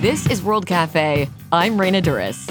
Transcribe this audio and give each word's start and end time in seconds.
This 0.00 0.26
is 0.28 0.42
World 0.42 0.66
Cafe. 0.66 1.28
I'm 1.52 1.76
Raina 1.76 2.02
Douris. 2.02 2.50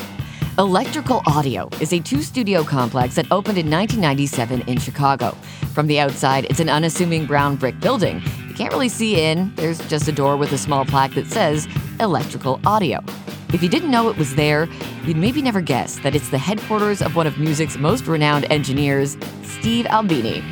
Electrical 0.59 1.23
Audio 1.25 1.67
is 1.81 1.91
a 1.91 1.99
two 1.99 2.21
studio 2.21 2.63
complex 2.63 3.15
that 3.15 3.25
opened 3.31 3.57
in 3.57 3.71
1997 3.71 4.61
in 4.69 4.77
Chicago. 4.77 5.31
From 5.73 5.87
the 5.87 5.99
outside, 5.99 6.45
it's 6.45 6.59
an 6.59 6.69
unassuming 6.69 7.25
brown 7.25 7.55
brick 7.55 7.79
building. 7.79 8.21
You 8.47 8.53
can't 8.53 8.71
really 8.71 8.89
see 8.89 9.19
in, 9.19 9.51
there's 9.55 9.79
just 9.89 10.07
a 10.07 10.11
door 10.11 10.37
with 10.37 10.51
a 10.51 10.59
small 10.59 10.85
plaque 10.85 11.15
that 11.15 11.25
says 11.25 11.67
Electrical 11.99 12.61
Audio. 12.67 13.03
If 13.51 13.63
you 13.63 13.69
didn't 13.69 13.89
know 13.89 14.09
it 14.09 14.17
was 14.17 14.35
there, 14.35 14.69
you'd 15.05 15.17
maybe 15.17 15.41
never 15.41 15.61
guess 15.61 15.97
that 16.01 16.13
it's 16.13 16.29
the 16.29 16.37
headquarters 16.37 17.01
of 17.01 17.15
one 17.15 17.25
of 17.25 17.39
music's 17.39 17.77
most 17.77 18.05
renowned 18.05 18.45
engineers, 18.51 19.17
Steve 19.41 19.87
Albini. 19.87 20.43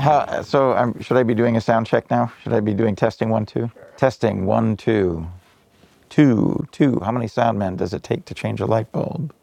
How, 0.00 0.40
so 0.40 0.72
um, 0.72 0.98
should 1.00 1.18
I 1.18 1.22
be 1.22 1.34
doing 1.34 1.56
a 1.56 1.60
sound 1.60 1.86
check 1.86 2.10
now? 2.10 2.32
Should 2.42 2.54
I 2.54 2.60
be 2.60 2.72
doing 2.72 2.96
testing 2.96 3.28
one, 3.28 3.44
two? 3.44 3.70
Testing 3.98 4.46
one, 4.46 4.76
two. 4.76 5.26
Two, 6.08 6.66
two. 6.72 7.00
How 7.00 7.12
many 7.12 7.28
sound 7.28 7.58
men 7.58 7.76
does 7.76 7.92
it 7.92 8.02
take 8.02 8.24
to 8.24 8.34
change 8.34 8.60
a 8.60 8.66
light 8.66 8.90
bulb? 8.92 9.34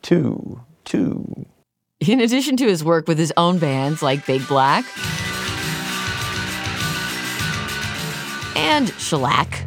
Two, 0.00 0.62
two. 0.84 1.46
In 2.00 2.20
addition 2.20 2.56
to 2.56 2.64
his 2.66 2.82
work 2.82 3.06
with 3.08 3.18
his 3.18 3.30
own 3.36 3.58
bands 3.58 4.02
like 4.02 4.24
Big 4.24 4.46
Black 4.48 4.86
and 8.56 8.88
Shellac, 8.94 9.66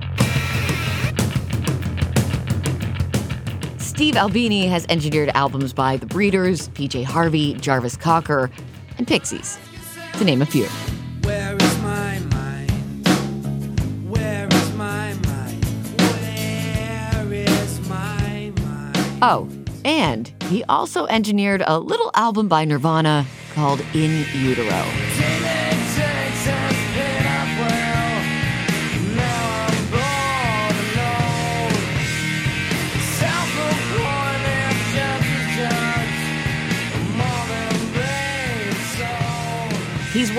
Steve 3.77 4.17
Albini 4.17 4.65
has 4.65 4.87
engineered 4.89 5.29
albums 5.35 5.73
by 5.73 5.97
The 5.97 6.07
Breeders, 6.07 6.69
PJ 6.69 7.03
Harvey, 7.03 7.53
Jarvis 7.53 7.95
Cocker, 7.95 8.49
and 8.97 9.07
Pixies, 9.07 9.59
to 10.17 10.25
name 10.25 10.41
a 10.41 10.45
few. 10.45 10.65
Where 11.23 11.55
is 11.55 11.77
my 11.79 12.19
mind? 12.31 13.07
Where 14.09 14.47
is 14.47 14.73
my 14.73 15.13
mind? 15.25 15.65
Where 15.99 17.33
is 17.33 17.89
my 17.89 18.51
mind? 18.61 19.19
Oh, 19.21 19.49
and 19.85 20.31
he 20.43 20.63
also 20.65 21.05
engineered 21.07 21.63
a 21.65 21.79
little 21.79 22.11
album 22.15 22.47
by 22.47 22.65
Nirvana 22.65 23.25
called 23.53 23.81
In 23.93 24.25
Utero. 24.33 25.12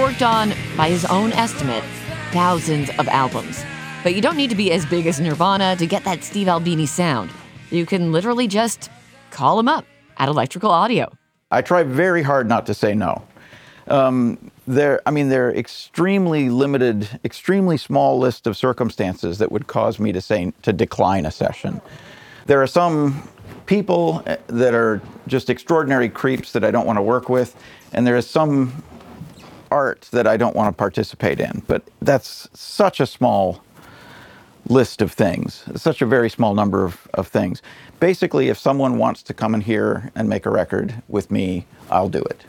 Worked 0.05 0.23
on, 0.23 0.53
by 0.77 0.91
his 0.91 1.07
own 1.07 1.33
estimate, 1.33 1.83
thousands 2.31 2.91
of 2.99 3.09
albums. 3.09 3.65
But 4.03 4.15
you 4.15 4.21
don't 4.21 4.37
need 4.37 4.51
to 4.51 4.55
be 4.55 4.71
as 4.71 4.85
big 4.85 5.07
as 5.07 5.19
Nirvana 5.19 5.77
to 5.77 5.87
get 5.87 6.05
that 6.05 6.23
Steve 6.23 6.47
Albini 6.47 6.85
sound. 6.85 7.31
You 7.71 7.87
can 7.87 8.13
literally 8.13 8.47
just 8.47 8.91
call 9.31 9.59
him 9.59 9.67
up 9.67 9.87
at 10.19 10.29
Electrical 10.29 10.71
Audio. 10.71 11.11
I 11.51 11.63
try 11.63 11.85
very 11.85 12.23
hard 12.23 12.47
not 12.47 12.67
to 12.67 12.75
say 12.75 12.93
no. 12.93 13.23
Um, 13.89 14.51
there, 14.67 15.01
I 15.07 15.11
mean, 15.11 15.31
there 15.31 15.49
are 15.49 15.55
extremely 15.55 16.51
limited, 16.51 17.09
extremely 17.25 17.79
small 17.79 18.19
list 18.19 18.47
of 18.47 18.59
circumstances 18.59 19.39
that 19.39 19.51
would 19.51 19.69
cause 19.69 19.99
me 19.99 20.13
to 20.13 20.21
say 20.21 20.53
to 20.61 20.73
decline 20.75 21.25
a 21.25 21.31
session. 21.31 21.81
There 22.45 22.61
are 22.61 22.67
some 22.67 23.27
people 23.65 24.23
eh, 24.27 24.37
that 24.49 24.75
are 24.75 25.01
just 25.29 25.49
extraordinary 25.49 26.11
creeps 26.11 26.53
that 26.53 26.63
I 26.63 26.71
don't 26.71 26.85
want 26.85 26.99
to 26.99 27.03
work 27.03 27.31
with, 27.31 27.57
and 27.95 28.07
there 28.07 28.19
is 28.19 28.29
some 28.29 28.85
art 29.75 30.09
that 30.13 30.27
I 30.27 30.37
don't 30.37 30.55
want 30.55 30.69
to 30.73 30.77
participate 30.79 31.41
in. 31.41 31.63
But 31.67 31.83
that's 32.01 32.49
such 32.55 33.01
a 33.01 33.07
small 33.07 33.63
list 34.69 35.03
of 35.03 35.13
things, 35.13 35.65
such 35.75 36.01
a 36.01 36.07
very 36.07 36.31
small 36.31 36.55
number 36.55 36.85
of, 36.85 37.09
of 37.15 37.29
things. 37.29 37.61
Basically, 38.01 38.49
if 38.49 38.59
someone 38.59 38.99
wants 38.99 39.23
to 39.25 39.35
come 39.35 39.55
in 39.55 39.61
here 39.61 40.11
and 40.15 40.29
make 40.29 40.47
a 40.47 40.51
record 40.51 41.03
with 41.09 41.31
me, 41.31 41.67
I'll 41.91 42.09
do 42.09 42.23
it. 42.23 42.47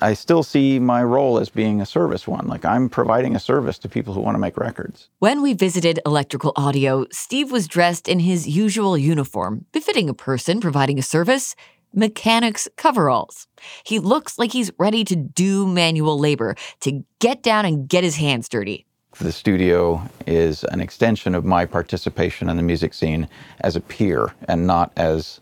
I 0.00 0.14
still 0.14 0.42
see 0.42 0.80
my 0.80 1.04
role 1.04 1.38
as 1.38 1.48
being 1.48 1.80
a 1.80 1.86
service 1.86 2.26
one. 2.26 2.48
Like 2.48 2.64
I'm 2.64 2.88
providing 2.88 3.36
a 3.36 3.38
service 3.38 3.78
to 3.78 3.88
people 3.88 4.14
who 4.14 4.20
want 4.20 4.34
to 4.34 4.40
make 4.40 4.56
records. 4.56 5.08
When 5.20 5.42
we 5.42 5.52
visited 5.52 6.00
Electrical 6.04 6.52
Audio, 6.56 7.06
Steve 7.12 7.52
was 7.52 7.68
dressed 7.68 8.08
in 8.08 8.18
his 8.18 8.48
usual 8.48 8.98
uniform, 8.98 9.66
befitting 9.70 10.08
a 10.08 10.14
person 10.14 10.60
providing 10.60 10.98
a 10.98 11.02
service 11.02 11.54
mechanic's 11.94 12.68
coveralls. 12.76 13.46
He 13.84 13.98
looks 13.98 14.38
like 14.38 14.52
he's 14.52 14.70
ready 14.78 15.04
to 15.04 15.16
do 15.16 15.66
manual 15.66 16.18
labor, 16.18 16.56
to 16.80 17.04
get 17.18 17.42
down 17.42 17.64
and 17.64 17.88
get 17.88 18.04
his 18.04 18.16
hands 18.16 18.48
dirty. 18.48 18.86
The 19.20 19.32
studio 19.32 20.02
is 20.26 20.64
an 20.64 20.80
extension 20.80 21.34
of 21.34 21.44
my 21.44 21.66
participation 21.66 22.48
in 22.48 22.56
the 22.56 22.62
music 22.62 22.94
scene 22.94 23.28
as 23.60 23.76
a 23.76 23.80
peer 23.80 24.32
and 24.48 24.66
not 24.66 24.90
as 24.96 25.38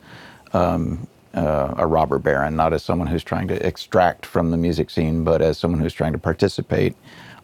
um, 0.52 1.06
uh, 1.34 1.74
a 1.76 1.86
robber 1.86 2.18
baron, 2.18 2.56
not 2.56 2.72
as 2.72 2.82
someone 2.82 3.06
who's 3.06 3.22
trying 3.22 3.46
to 3.48 3.66
extract 3.66 4.26
from 4.26 4.50
the 4.50 4.56
music 4.56 4.90
scene, 4.90 5.22
but 5.22 5.40
as 5.40 5.56
someone 5.56 5.80
who's 5.80 5.94
trying 5.94 6.12
to 6.12 6.18
participate 6.18 6.96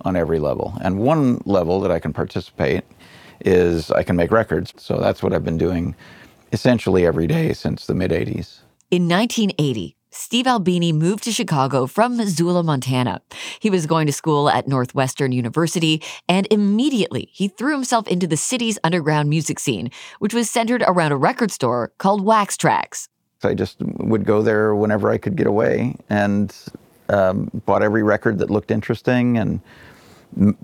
on 0.02 0.16
every 0.16 0.40
level. 0.40 0.74
And 0.82 0.98
one 0.98 1.40
level 1.44 1.80
that 1.80 1.92
I 1.92 2.00
can 2.00 2.12
participate 2.12 2.82
is 3.40 3.90
I 3.90 4.02
can 4.02 4.16
make 4.16 4.30
records. 4.32 4.72
So 4.76 4.98
that's 4.98 5.22
what 5.22 5.32
I've 5.32 5.44
been 5.44 5.58
doing 5.58 5.94
essentially 6.52 7.06
every 7.06 7.26
day 7.26 7.52
since 7.52 7.86
the 7.86 7.94
mid 7.94 8.10
80s. 8.10 8.60
In 8.88 9.08
1980, 9.08 9.96
Steve 10.10 10.46
Albini 10.46 10.92
moved 10.92 11.24
to 11.24 11.32
Chicago 11.32 11.88
from 11.88 12.16
Missoula, 12.16 12.62
Montana. 12.62 13.20
He 13.58 13.68
was 13.68 13.84
going 13.84 14.06
to 14.06 14.12
school 14.12 14.48
at 14.48 14.68
Northwestern 14.68 15.32
University, 15.32 16.00
and 16.28 16.46
immediately 16.52 17.28
he 17.32 17.48
threw 17.48 17.72
himself 17.72 18.06
into 18.06 18.28
the 18.28 18.36
city's 18.36 18.78
underground 18.84 19.28
music 19.28 19.58
scene, 19.58 19.90
which 20.20 20.32
was 20.32 20.48
centered 20.48 20.84
around 20.86 21.10
a 21.10 21.16
record 21.16 21.50
store 21.50 21.90
called 21.98 22.24
Wax 22.24 22.56
Trax. 22.56 23.08
I 23.42 23.54
just 23.54 23.78
would 23.80 24.24
go 24.24 24.40
there 24.40 24.76
whenever 24.76 25.10
I 25.10 25.18
could 25.18 25.34
get 25.34 25.48
away 25.48 25.96
and 26.08 26.54
um, 27.08 27.50
bought 27.66 27.82
every 27.82 28.04
record 28.04 28.38
that 28.38 28.50
looked 28.50 28.70
interesting 28.70 29.36
and 29.36 29.60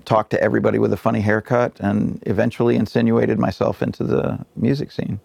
talked 0.05 0.29
to 0.31 0.41
everybody 0.41 0.79
with 0.79 0.93
a 0.93 0.97
funny 0.97 1.19
haircut 1.19 1.77
and 1.81 2.23
eventually 2.25 2.77
insinuated 2.77 3.37
myself 3.37 3.81
into 3.81 4.05
the 4.05 4.39
music 4.55 4.93
scene. 4.93 5.19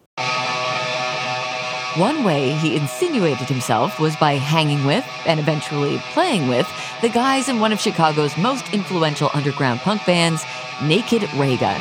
One 1.98 2.22
way 2.22 2.52
he 2.52 2.76
insinuated 2.76 3.48
himself 3.48 3.98
was 3.98 4.14
by 4.14 4.34
hanging 4.34 4.84
with, 4.84 5.04
and 5.26 5.40
eventually 5.40 5.98
playing 6.12 6.46
with, 6.46 6.68
the 7.02 7.08
guys 7.08 7.48
in 7.48 7.58
one 7.58 7.72
of 7.72 7.80
Chicago's 7.80 8.38
most 8.38 8.72
influential 8.72 9.30
underground 9.34 9.80
punk 9.80 10.06
bands, 10.06 10.44
Naked 10.80 11.22
Raygun. 11.34 11.80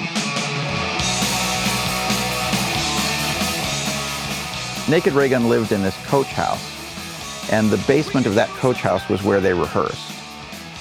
Naked 4.90 5.14
Raygun 5.14 5.50
lived 5.50 5.72
in 5.72 5.84
this 5.84 5.96
coach 6.08 6.34
house, 6.34 7.52
and 7.52 7.70
the 7.70 7.78
basement 7.86 8.26
of 8.26 8.34
that 8.34 8.50
coach 8.58 8.78
house 8.78 9.08
was 9.10 9.22
where 9.22 9.40
they 9.40 9.54
rehearsed, 9.54 10.12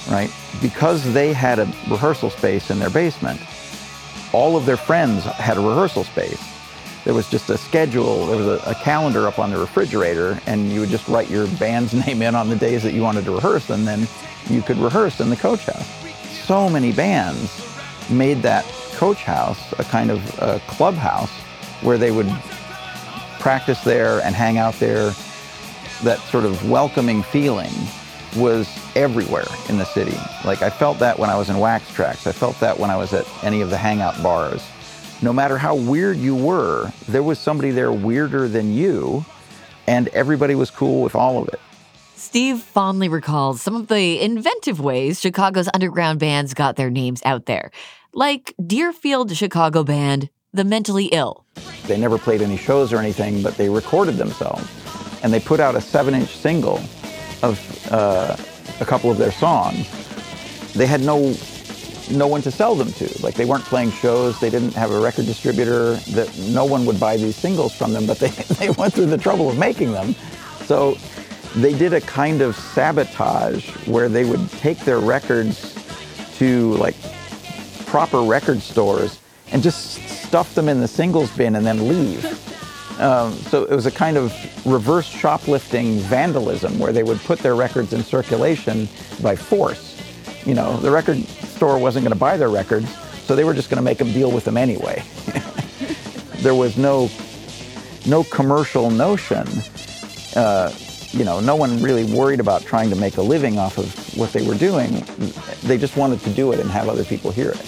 right? 0.09 0.33
Because 0.63 1.13
they 1.13 1.31
had 1.31 1.59
a 1.59 1.65
rehearsal 1.87 2.31
space 2.31 2.71
in 2.71 2.79
their 2.79 2.89
basement, 2.89 3.39
all 4.33 4.57
of 4.57 4.65
their 4.65 4.77
friends 4.77 5.25
had 5.25 5.57
a 5.57 5.61
rehearsal 5.61 6.05
space. 6.05 6.56
There 7.07 7.13
was 7.13 7.29
just 7.29 7.49
a 7.49 7.57
schedule, 7.57 8.25
there 8.25 8.35
was 8.35 8.47
a, 8.47 8.71
a 8.71 8.75
calendar 8.75 9.29
up 9.29 9.39
on 9.39 9.49
the 9.49 9.57
refrigerator, 9.57 10.41
and 10.45 10.69
you 10.69 10.81
would 10.81 10.89
just 10.89 11.07
write 11.07 11.29
your 11.29 11.47
band's 11.57 11.93
name 12.05 12.21
in 12.21 12.35
on 12.35 12.49
the 12.49 12.55
days 12.57 12.83
that 12.83 12.91
you 12.91 13.01
wanted 13.01 13.23
to 13.23 13.31
rehearse, 13.31 13.69
and 13.69 13.87
then 13.87 14.05
you 14.49 14.61
could 14.61 14.75
rehearse 14.75 15.21
in 15.21 15.29
the 15.29 15.37
coach 15.37 15.63
house. 15.67 15.87
So 16.45 16.69
many 16.69 16.91
bands 16.91 17.65
made 18.09 18.41
that 18.41 18.65
coach 18.95 19.23
house 19.23 19.71
a 19.79 19.85
kind 19.85 20.11
of 20.11 20.39
a 20.39 20.59
clubhouse 20.67 21.31
where 21.81 21.97
they 21.97 22.11
would 22.11 22.27
practice 23.39 23.79
there 23.85 24.19
and 24.23 24.35
hang 24.35 24.57
out 24.57 24.73
there. 24.73 25.13
That 26.03 26.19
sort 26.29 26.43
of 26.43 26.69
welcoming 26.69 27.23
feeling 27.23 27.71
was 28.35 28.67
everywhere 28.97 29.47
in 29.69 29.77
the 29.77 29.85
city. 29.85 30.17
Like 30.43 30.61
I 30.61 30.69
felt 30.69 30.99
that 30.99 31.17
when 31.17 31.29
I 31.29 31.37
was 31.37 31.49
in 31.49 31.57
Wax 31.57 31.89
Trax. 31.89 32.27
I 32.27 32.33
felt 32.33 32.59
that 32.59 32.77
when 32.77 32.89
I 32.89 32.97
was 32.97 33.13
at 33.13 33.25
any 33.45 33.61
of 33.61 33.69
the 33.69 33.77
hangout 33.77 34.21
bars. 34.21 34.61
No 35.21 35.33
matter 35.33 35.57
how 35.57 35.75
weird 35.75 36.17
you 36.17 36.35
were, 36.35 36.91
there 37.07 37.23
was 37.23 37.39
somebody 37.39 37.71
there 37.71 37.91
weirder 37.91 38.47
than 38.47 38.73
you, 38.73 39.25
and 39.87 40.09
everybody 40.09 40.53
was 40.53 40.69
cool 40.69 41.01
with 41.01 41.15
all 41.15 41.41
of 41.41 41.47
it. 41.47 41.59
Steve 42.15 42.59
fondly 42.59 43.09
recalls 43.09 43.61
some 43.61 43.75
of 43.75 43.87
the 43.87 44.19
inventive 44.21 44.79
ways 44.79 45.19
Chicago's 45.19 45.69
underground 45.73 46.19
bands 46.19 46.53
got 46.53 46.75
their 46.75 46.89
names 46.89 47.21
out 47.25 47.45
there, 47.45 47.71
like 48.13 48.53
Deerfield 48.65 49.35
Chicago 49.35 49.83
band 49.83 50.29
The 50.53 50.63
Mentally 50.63 51.05
Ill. 51.05 51.45
They 51.87 51.97
never 51.97 52.17
played 52.17 52.41
any 52.41 52.57
shows 52.57 52.93
or 52.93 52.97
anything, 52.97 53.41
but 53.41 53.55
they 53.55 53.69
recorded 53.69 54.17
themselves. 54.17 54.69
And 55.23 55.33
they 55.33 55.39
put 55.39 55.59
out 55.59 55.75
a 55.75 55.81
seven 55.81 56.13
inch 56.13 56.35
single 56.35 56.79
of 57.41 57.87
uh, 57.91 58.35
a 58.79 58.85
couple 58.85 59.09
of 59.09 59.17
their 59.17 59.31
songs. 59.31 59.87
They 60.73 60.85
had 60.85 61.01
no 61.01 61.33
no 62.11 62.27
one 62.27 62.41
to 62.41 62.51
sell 62.51 62.75
them 62.75 62.91
to. 62.93 63.23
Like 63.23 63.35
they 63.35 63.45
weren't 63.45 63.63
playing 63.65 63.91
shows, 63.91 64.39
they 64.39 64.49
didn't 64.49 64.73
have 64.73 64.91
a 64.91 64.99
record 64.99 65.25
distributor, 65.25 65.95
that 66.11 66.37
no 66.49 66.65
one 66.65 66.85
would 66.85 66.99
buy 66.99 67.17
these 67.17 67.35
singles 67.35 67.75
from 67.75 67.93
them, 67.93 68.05
but 68.05 68.19
they, 68.19 68.29
they 68.59 68.69
went 68.71 68.93
through 68.93 69.07
the 69.07 69.17
trouble 69.17 69.49
of 69.49 69.57
making 69.57 69.91
them. 69.91 70.15
So 70.65 70.97
they 71.55 71.77
did 71.77 71.93
a 71.93 72.01
kind 72.01 72.41
of 72.41 72.55
sabotage 72.55 73.69
where 73.87 74.09
they 74.09 74.25
would 74.25 74.49
take 74.51 74.79
their 74.79 74.99
records 74.99 75.75
to 76.37 76.73
like 76.73 76.95
proper 77.85 78.21
record 78.21 78.61
stores 78.61 79.19
and 79.51 79.63
just 79.63 80.07
stuff 80.09 80.53
them 80.55 80.69
in 80.69 80.81
the 80.81 80.87
singles 80.87 81.31
bin 81.35 81.55
and 81.55 81.65
then 81.65 81.87
leave. 81.87 82.25
Um, 82.99 83.33
so 83.33 83.63
it 83.63 83.75
was 83.75 83.85
a 83.85 83.91
kind 83.91 84.17
of 84.17 84.33
reverse 84.65 85.05
shoplifting 85.05 85.99
vandalism 85.99 86.79
where 86.79 86.91
they 86.91 87.03
would 87.03 87.19
put 87.19 87.39
their 87.39 87.55
records 87.55 87.93
in 87.93 88.03
circulation 88.03 88.89
by 89.21 89.35
force. 89.35 89.95
You 90.45 90.55
know, 90.55 90.77
the 90.77 90.91
record 90.91 91.17
store 91.57 91.77
wasn't 91.77 92.03
going 92.03 92.13
to 92.13 92.19
buy 92.19 92.37
their 92.37 92.49
records, 92.49 92.87
so 93.25 93.35
they 93.35 93.43
were 93.43 93.53
just 93.53 93.69
going 93.69 93.77
to 93.77 93.83
make 93.83 93.97
them 93.97 94.13
deal 94.13 94.31
with 94.31 94.45
them 94.45 94.55
anyway. 94.57 95.03
there 96.43 96.55
was 96.55 96.77
no 96.77 97.09
no 98.05 98.23
commercial 98.23 98.89
notion. 98.89 99.45
Uh, 100.35 100.71
you 101.11 101.25
know, 101.25 101.39
no 101.39 101.55
one 101.55 101.81
really 101.81 102.05
worried 102.13 102.39
about 102.39 102.61
trying 102.61 102.89
to 102.89 102.95
make 102.95 103.17
a 103.17 103.21
living 103.21 103.57
off 103.57 103.77
of 103.77 104.17
what 104.17 104.31
they 104.33 104.45
were 104.47 104.55
doing. 104.55 105.03
They 105.63 105.77
just 105.77 105.97
wanted 105.97 106.21
to 106.21 106.29
do 106.29 106.51
it 106.51 106.59
and 106.59 106.69
have 106.69 106.87
other 106.87 107.03
people 107.03 107.31
hear 107.31 107.49
it. 107.49 107.59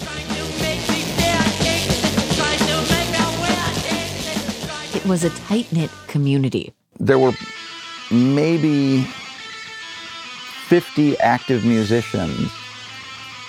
It 4.94 5.04
was 5.06 5.24
a 5.24 5.30
tight 5.30 5.72
knit 5.72 5.90
community. 6.06 6.72
There 6.98 7.18
were 7.18 7.32
maybe 8.10 9.02
50 10.68 11.18
active 11.18 11.64
musicians, 11.64 12.52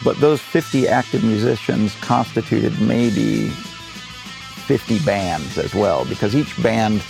but 0.03 0.19
those 0.19 0.41
50 0.41 0.87
active 0.87 1.23
musicians 1.23 1.95
constituted 2.01 2.79
maybe 2.81 3.49
50 3.49 4.99
bands 4.99 5.57
as 5.57 5.75
well, 5.75 6.05
because 6.05 6.35
each 6.35 6.61
band 6.63 7.01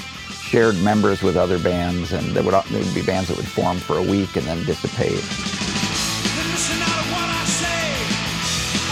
shared 0.41 0.75
members 0.83 1.21
with 1.21 1.37
other 1.37 1.57
bands, 1.57 2.11
and 2.11 2.25
there 2.31 2.43
would, 2.43 2.53
there 2.53 2.83
would 2.83 2.93
be 2.93 3.01
bands 3.01 3.29
that 3.29 3.37
would 3.37 3.47
form 3.47 3.77
for 3.77 3.97
a 3.97 4.03
week 4.03 4.35
and 4.35 4.45
then 4.45 4.65
dissipate. 4.65 5.13
Listen 5.13 6.81
out 6.81 7.03
to 7.03 7.11
what 7.11 7.29
I 7.29 7.45
say 7.45 7.93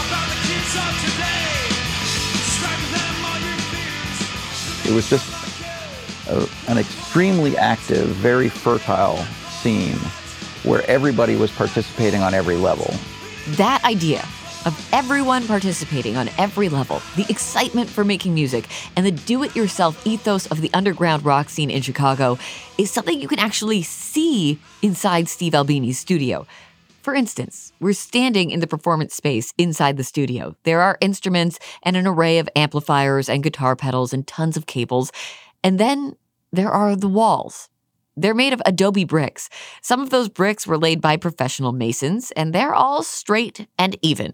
about 0.07 0.27
the 0.29 0.39
kids 0.47 0.73
of 0.79 0.91
today. 1.03 1.67
Describe 2.39 2.79
to 2.79 2.89
them 2.95 3.25
all 3.25 3.39
your 3.43 3.59
fears. 3.67 4.89
It 4.89 4.93
was 4.95 5.09
just 5.09 5.27
a, 6.29 6.47
an 6.71 6.77
extremely 6.77 7.57
active, 7.57 8.07
very 8.07 8.47
fertile 8.47 9.17
scene 9.61 9.97
where 10.63 10.85
everybody 10.89 11.35
was 11.35 11.51
participating 11.51 12.21
on 12.21 12.33
every 12.33 12.55
level. 12.55 12.93
That 13.47 13.83
idea 13.85 14.19
of 14.65 14.89
everyone 14.93 15.47
participating 15.47 16.17
on 16.17 16.29
every 16.37 16.67
level, 16.67 17.01
the 17.15 17.25
excitement 17.29 17.89
for 17.89 18.03
making 18.03 18.33
music, 18.33 18.67
and 18.95 19.05
the 19.05 19.11
do 19.11 19.43
it 19.43 19.55
yourself 19.55 20.05
ethos 20.05 20.45
of 20.47 20.61
the 20.61 20.69
underground 20.73 21.25
rock 21.25 21.49
scene 21.49 21.69
in 21.69 21.81
Chicago 21.81 22.37
is 22.77 22.91
something 22.91 23.19
you 23.19 23.27
can 23.27 23.39
actually 23.39 23.81
see 23.81 24.59
inside 24.81 25.29
Steve 25.29 25.55
Albini's 25.55 25.97
studio. 25.97 26.45
For 27.01 27.15
instance, 27.15 27.71
we're 27.79 27.93
standing 27.93 28.51
in 28.51 28.59
the 28.59 28.67
performance 28.67 29.15
space 29.15 29.53
inside 29.57 29.95
the 29.95 30.03
studio. 30.03 30.55
There 30.63 30.81
are 30.81 30.97
instruments 30.99 31.57
and 31.83 31.95
an 31.95 32.05
array 32.05 32.39
of 32.39 32.49
amplifiers 32.55 33.29
and 33.29 33.41
guitar 33.41 33.75
pedals 33.75 34.13
and 34.13 34.27
tons 34.27 34.57
of 34.57 34.65
cables. 34.65 35.11
And 35.63 35.79
then 35.79 36.17
there 36.51 36.69
are 36.69 36.95
the 36.95 37.07
walls. 37.07 37.69
They're 38.21 38.33
made 38.35 38.53
of 38.53 38.61
adobe 38.65 39.05
bricks. 39.05 39.49
Some 39.81 40.01
of 40.01 40.09
those 40.09 40.29
bricks 40.29 40.67
were 40.67 40.77
laid 40.77 41.01
by 41.01 41.17
professional 41.17 41.71
masons, 41.71 42.31
and 42.31 42.53
they're 42.53 42.75
all 42.75 43.03
straight 43.03 43.67
and 43.77 43.95
even. 44.01 44.33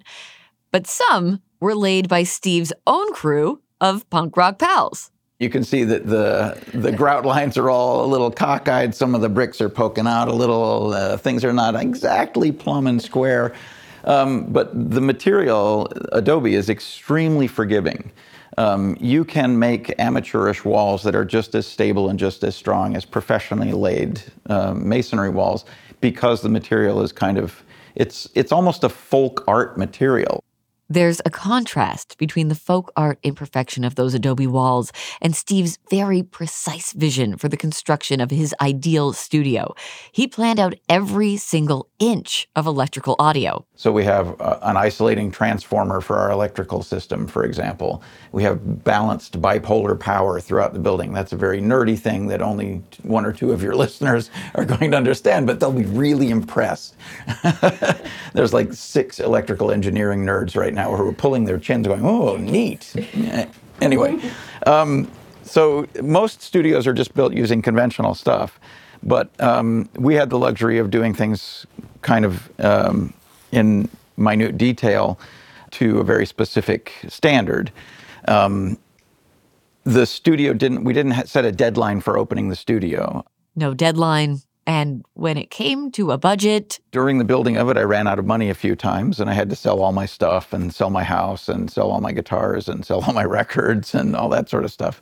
But 0.72 0.88
some 0.88 1.42
were 1.60 1.76
laid 1.76 2.10
by 2.10 2.24
Steve's 2.24 2.74
own 2.88 3.14
crew 3.14 3.62
of 3.80 4.10
punk 4.10 4.36
rock 4.38 4.60
pals. 4.60 5.12
You 5.40 5.50
can 5.50 5.64
see 5.64 5.84
that 5.84 6.08
the 6.08 6.58
the 6.74 6.94
grout 6.94 7.26
lines 7.26 7.58
are 7.58 7.70
all 7.70 8.06
a 8.06 8.08
little 8.08 8.32
cockeyed. 8.32 8.96
Some 8.96 9.14
of 9.14 9.22
the 9.22 9.30
bricks 9.30 9.60
are 9.60 9.70
poking 9.70 10.08
out 10.08 10.30
a 10.30 10.34
little. 10.34 10.94
Uh, 10.94 11.18
things 11.18 11.44
are 11.44 11.52
not 11.52 11.76
exactly 11.76 12.52
plumb 12.54 12.88
and 12.88 13.02
square. 13.02 13.54
Um, 14.06 14.46
but 14.46 14.72
the 14.92 15.02
material, 15.02 15.92
Adobe, 16.12 16.54
is 16.54 16.70
extremely 16.70 17.48
forgiving. 17.48 18.12
Um, 18.58 18.96
you 19.00 19.26
can 19.26 19.60
make 19.60 19.94
amateurish 20.00 20.64
walls 20.64 21.04
that 21.04 21.16
are 21.16 21.26
just 21.26 21.56
as 21.56 21.68
stable 21.68 22.10
and 22.10 22.18
just 22.18 22.44
as 22.44 22.56
strong 22.56 22.96
as 22.96 23.04
professionally 23.04 23.74
laid 23.74 24.22
um, 24.48 24.88
masonry 24.88 25.30
walls 25.30 25.66
because 26.00 26.42
the 26.42 26.50
material 26.50 27.02
is 27.02 27.12
kind 27.12 27.38
of 27.38 27.64
it's 27.96 28.30
it's 28.36 28.52
almost 28.52 28.84
a 28.84 28.90
folk 28.90 29.44
art 29.48 29.78
material. 29.78 30.45
There's 30.88 31.20
a 31.26 31.32
contrast 31.32 32.16
between 32.20 32.50
the 32.50 32.54
folk 32.54 32.92
art 32.96 33.18
imperfection 33.24 33.84
of 33.84 33.96
those 33.96 34.14
adobe 34.14 34.46
walls 34.46 34.92
and 35.20 35.36
Steve's 35.36 35.80
very 35.90 36.22
precise 36.22 36.94
vision 36.94 37.38
for 37.38 37.50
the 37.50 37.58
construction 37.58 38.22
of 38.22 38.30
his 38.30 38.54
ideal 38.62 39.12
studio. 39.12 39.74
He 40.12 40.28
planned 40.28 40.60
out 40.60 40.76
every 40.88 41.38
single 41.38 41.90
inch 41.98 42.48
of 42.56 42.68
electrical 42.68 43.16
audio. 43.18 43.66
So 43.76 43.92
we 43.92 44.04
have 44.04 44.40
uh, 44.40 44.60
an 44.62 44.78
isolating 44.78 45.32
transformer 45.32 46.02
for 46.02 46.18
our 46.18 46.30
electrical 46.30 46.84
system, 46.84 47.26
for 47.26 47.44
example. 47.44 48.04
We 48.32 48.44
have 48.44 48.84
balanced 48.84 49.42
bipolar 49.42 50.00
power 50.00 50.40
throughout 50.40 50.74
the 50.74 50.80
building. 50.80 51.14
That's 51.14 51.34
a 51.34 51.38
very 51.38 51.62
nerdy 51.62 51.98
thing 51.98 52.28
that 52.28 52.44
only 52.44 52.84
one 53.02 53.26
or 53.26 53.34
two 53.34 53.52
of 53.52 53.64
your 53.64 53.76
listeners 53.86 54.30
are 54.54 54.66
going 54.66 54.92
to 54.92 54.98
understand, 54.98 55.48
but 55.48 55.60
they'll 55.60 55.72
be 55.72 55.86
really 55.86 56.30
impressed. 56.30 56.96
There's 58.34 58.54
like 58.54 58.72
six 58.72 59.20
electrical 59.20 59.72
engineering 59.72 60.24
nerds 60.24 60.56
right 60.56 60.75
now 60.76 60.96
who 60.96 61.08
are 61.08 61.14
pulling 61.14 61.46
their 61.46 61.58
chins 61.58 61.88
going, 61.88 62.06
oh, 62.06 62.38
neat. 62.38 62.94
anyway, 63.82 64.20
um, 64.68 65.10
so 65.44 65.88
most 66.04 66.42
studios 66.42 66.86
are 66.86 66.94
just 66.94 67.14
built 67.14 67.34
using 67.34 67.62
conventional 67.62 68.14
stuff. 68.14 68.60
But 69.02 69.30
um, 69.40 69.90
we 69.96 70.16
had 70.16 70.30
the 70.30 70.38
luxury 70.38 70.78
of 70.80 70.90
doing 70.90 71.14
things 71.14 71.66
kind 72.02 72.26
of 72.26 72.52
um, 72.60 73.14
in 73.52 73.90
minute 74.18 74.58
detail 74.58 75.20
to 75.72 76.00
a 76.00 76.04
very 76.04 76.26
specific 76.26 76.94
standard. 77.08 77.72
Um, 78.28 78.78
the 79.84 80.06
studio 80.06 80.54
didn't, 80.54 80.84
we 80.84 80.94
didn't 80.94 81.28
set 81.28 81.46
a 81.46 81.52
deadline 81.52 82.02
for 82.02 82.18
opening 82.18 82.50
the 82.50 82.56
studio. 82.56 83.24
No 83.56 83.74
deadline. 83.74 84.42
And 84.68 85.04
when 85.14 85.38
it 85.38 85.52
came 85.52 85.92
to 85.92 86.12
a 86.12 86.18
budget, 86.18 86.80
During 86.92 87.20
the 87.20 87.24
building 87.24 87.58
of 87.58 87.70
it, 87.70 87.78
I 87.78 87.84
ran 87.84 88.08
out 88.08 88.18
of 88.18 88.26
money 88.26 88.50
a 88.50 88.56
few 88.56 88.76
times 88.76 89.20
and 89.20 89.30
I 89.30 89.34
had 89.34 89.50
to 89.52 89.56
sell 89.56 89.82
all 89.82 89.92
my 89.92 90.06
stuff 90.08 90.54
and 90.54 90.74
sell 90.74 90.90
my 90.90 91.04
house 91.04 91.48
and 91.48 91.72
sell 91.72 91.92
all 91.92 92.02
my 92.02 92.12
guitars 92.12 92.68
and 92.68 92.86
sell 92.86 93.02
all 93.08 93.14
my 93.14 93.26
records 93.26 93.94
and 93.94 94.16
all 94.16 94.30
that 94.30 94.50
sort 94.50 94.66
of 94.66 94.72
stuff. 94.72 95.02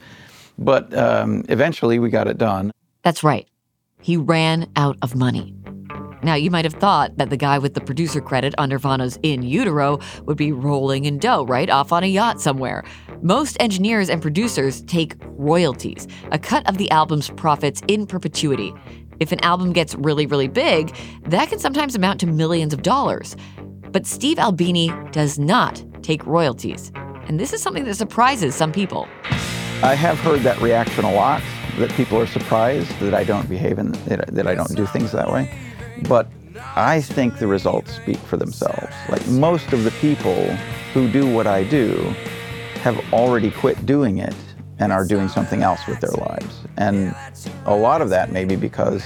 But 0.57 0.93
um, 0.95 1.43
eventually 1.49 1.97
we 1.99 2.09
got 2.09 2.27
it 2.27 2.37
done. 2.37 2.71
that's 3.03 3.23
right. 3.23 3.47
He 4.01 4.17
ran 4.17 4.69
out 4.75 4.97
of 5.01 5.15
money. 5.15 5.55
Now, 6.23 6.35
you 6.35 6.49
might 6.51 6.63
have 6.63 6.75
thought 6.75 7.17
that 7.17 7.29
the 7.29 7.37
guy 7.37 7.57
with 7.57 7.73
the 7.73 7.81
producer 7.81 8.21
credit 8.21 8.55
on 8.57 8.69
Nirvana's 8.69 9.19
In 9.23 9.43
Utero 9.43 9.99
would 10.25 10.37
be 10.37 10.53
rolling 10.53 11.03
in 11.03 11.19
dough, 11.19 11.45
right? 11.45 11.69
Off 11.69 11.91
on 11.91 12.03
a 12.03 12.07
yacht 12.07 12.39
somewhere. 12.39 12.85
Most 13.21 13.57
engineers 13.59 14.09
and 14.09 14.21
producers 14.21 14.81
take 14.83 15.15
royalties, 15.37 16.07
a 16.31 16.39
cut 16.39 16.67
of 16.69 16.77
the 16.77 16.89
album's 16.91 17.29
profits 17.29 17.81
in 17.89 18.07
perpetuity. 18.07 18.73
If 19.19 19.31
an 19.31 19.39
album 19.41 19.73
gets 19.73 19.95
really, 19.95 20.25
really 20.25 20.47
big, 20.47 20.95
that 21.23 21.49
can 21.49 21.59
sometimes 21.59 21.95
amount 21.95 22.19
to 22.21 22.27
millions 22.27 22.73
of 22.73 22.81
dollars. 22.81 23.35
But 23.91 24.05
Steve 24.05 24.39
Albini 24.39 24.91
does 25.11 25.37
not 25.37 25.83
take 26.01 26.25
royalties. 26.25 26.91
And 27.27 27.39
this 27.39 27.53
is 27.53 27.61
something 27.61 27.85
that 27.85 27.95
surprises 27.95 28.55
some 28.55 28.71
people. 28.71 29.07
I 29.81 29.95
have 29.95 30.19
heard 30.19 30.41
that 30.41 30.59
reaction 30.61 31.05
a 31.05 31.13
lot, 31.13 31.41
that 31.77 31.91
people 31.91 32.19
are 32.19 32.27
surprised 32.27 32.89
that 32.99 33.13
I 33.13 33.23
don't 33.23 33.47
behave 33.49 33.77
that, 33.77 34.27
that 34.27 34.47
I 34.47 34.55
don't 34.55 34.75
do 34.75 34.85
things 34.85 35.11
that 35.11 35.31
way. 35.31 35.49
But 36.07 36.27
I 36.75 37.01
think 37.01 37.39
the 37.39 37.47
results 37.47 37.93
speak 37.93 38.17
for 38.17 38.37
themselves. 38.37 38.93
Like 39.09 39.25
most 39.27 39.73
of 39.73 39.83
the 39.83 39.91
people 39.91 40.45
who 40.93 41.09
do 41.11 41.31
what 41.31 41.47
I 41.47 41.63
do 41.63 41.95
have 42.81 42.97
already 43.13 43.51
quit 43.51 43.85
doing 43.85 44.17
it 44.17 44.33
and 44.79 44.91
are 44.91 45.05
doing 45.05 45.27
something 45.29 45.63
else 45.63 45.85
with 45.87 45.99
their 45.99 46.11
lives. 46.11 46.61
And 46.77 47.15
a 47.65 47.75
lot 47.75 48.01
of 48.01 48.09
that 48.09 48.31
may 48.31 48.45
be 48.45 48.55
because 48.55 49.03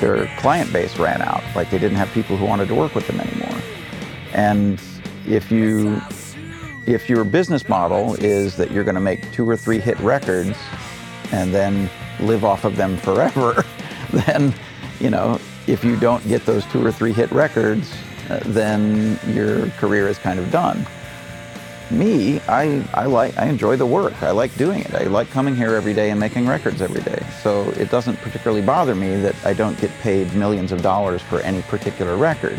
their 0.00 0.26
client 0.38 0.72
base 0.72 0.98
ran 0.98 1.22
out, 1.22 1.42
like 1.54 1.70
they 1.70 1.78
didn't 1.78 1.96
have 1.96 2.10
people 2.12 2.36
who 2.36 2.44
wanted 2.44 2.68
to 2.68 2.74
work 2.74 2.94
with 2.94 3.06
them 3.06 3.20
anymore. 3.20 3.60
And 4.32 4.80
if 5.26 5.50
you 5.50 6.00
if 6.86 7.08
your 7.08 7.24
business 7.24 7.68
model 7.68 8.14
is 8.22 8.56
that 8.56 8.70
you're 8.70 8.84
going 8.84 8.94
to 8.94 9.00
make 9.00 9.32
two 9.32 9.48
or 9.48 9.56
three 9.56 9.80
hit 9.80 9.98
records 9.98 10.56
and 11.32 11.52
then 11.52 11.90
live 12.20 12.44
off 12.44 12.64
of 12.64 12.76
them 12.76 12.96
forever, 12.96 13.64
then, 14.12 14.54
you 15.00 15.10
know, 15.10 15.40
if 15.66 15.84
you 15.84 15.98
don't 15.98 16.26
get 16.28 16.46
those 16.46 16.64
two 16.66 16.84
or 16.84 16.92
three 16.92 17.12
hit 17.12 17.30
records, 17.32 17.92
uh, 18.30 18.40
then 18.46 19.18
your 19.26 19.68
career 19.70 20.06
is 20.06 20.16
kind 20.18 20.38
of 20.38 20.48
done. 20.52 20.86
Me, 21.90 22.40
I, 22.48 22.84
I 22.94 23.06
like 23.06 23.38
I 23.38 23.46
enjoy 23.46 23.76
the 23.76 23.86
work. 23.86 24.20
I 24.22 24.32
like 24.32 24.54
doing 24.56 24.80
it. 24.80 24.92
I 24.92 25.04
like 25.04 25.30
coming 25.30 25.54
here 25.54 25.76
every 25.76 25.94
day 25.94 26.10
and 26.10 26.18
making 26.18 26.46
records 26.46 26.82
every 26.82 27.00
day. 27.02 27.24
So 27.42 27.70
it 27.70 27.90
doesn't 27.90 28.16
particularly 28.16 28.62
bother 28.62 28.96
me 28.96 29.14
that 29.16 29.36
I 29.44 29.52
don't 29.52 29.78
get 29.80 29.92
paid 30.00 30.34
millions 30.34 30.72
of 30.72 30.82
dollars 30.82 31.22
for 31.22 31.40
any 31.40 31.62
particular 31.62 32.16
record. 32.16 32.58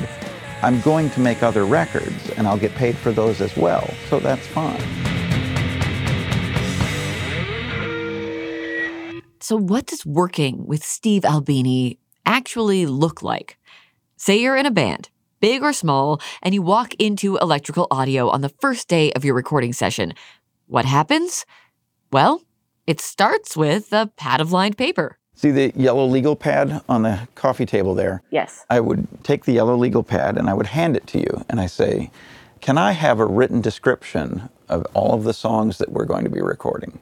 I'm 0.63 0.79
going 0.81 1.10
to 1.12 1.19
make 1.19 1.43
other 1.43 1.65
records 1.65 2.29
and 2.38 2.48
I'll 2.48 2.57
get 2.57 2.74
paid 2.75 2.96
for 2.98 3.12
those 3.12 3.41
as 3.41 3.55
well. 3.57 3.89
So 4.10 4.19
that's 4.19 4.48
fine. 4.48 4.81
So, 9.41 9.55
what 9.55 9.86
does 9.88 10.05
working 10.05 10.65
with 10.65 10.84
Steve 10.84 11.24
Albini 11.24 12.00
actually 12.25 12.86
look 12.86 13.22
like? 13.22 13.57
Say 14.17 14.41
you're 14.41 14.57
in 14.57 14.65
a 14.65 14.72
band. 14.72 15.10
Big 15.39 15.63
or 15.63 15.74
small, 15.74 16.22
and 16.41 16.53
you 16.53 16.62
walk 16.62 16.94
into 16.96 17.38
electrical 17.38 17.88
audio 17.91 18.29
on 18.29 18.41
the 18.41 18.50
first 18.50 18.88
day 18.88 19.12
of 19.13 19.24
your 19.24 19.36
recording 19.36 19.74
session. 19.74 20.13
What 20.67 20.86
happens? 20.86 21.46
Well, 22.12 22.41
it 22.86 23.01
starts 23.01 23.58
with 23.58 23.91
a 23.91 24.12
pad 24.17 24.41
of 24.41 24.51
lined 24.51 24.77
paper. 24.77 25.17
See 25.36 25.51
the 25.51 25.72
yellow 25.75 26.06
legal 26.08 26.36
pad 26.36 26.82
on 26.89 27.03
the 27.03 27.27
coffee 27.36 27.65
table 27.65 27.94
there? 27.94 28.24
Yes. 28.32 28.65
I 28.70 28.79
would 28.79 29.08
take 29.24 29.46
the 29.46 29.53
yellow 29.53 29.75
legal 29.75 30.01
pad 30.01 30.36
and 30.38 30.50
I 30.50 30.53
would 30.53 30.65
hand 30.65 30.98
it 30.98 31.06
to 31.08 31.20
you 31.20 31.46
and 31.48 31.60
I 31.60 31.67
say, 31.67 32.10
Can 32.60 32.77
I 32.77 32.94
have 32.94 33.20
a 33.20 33.25
written 33.25 33.62
description 33.62 34.50
of 34.67 34.88
all 34.96 35.13
of 35.13 35.25
the 35.25 35.34
songs 35.34 35.77
that 35.77 35.91
we're 35.91 36.06
going 36.06 36.24
to 36.24 36.29
be 36.29 36.41
recording? 36.41 37.00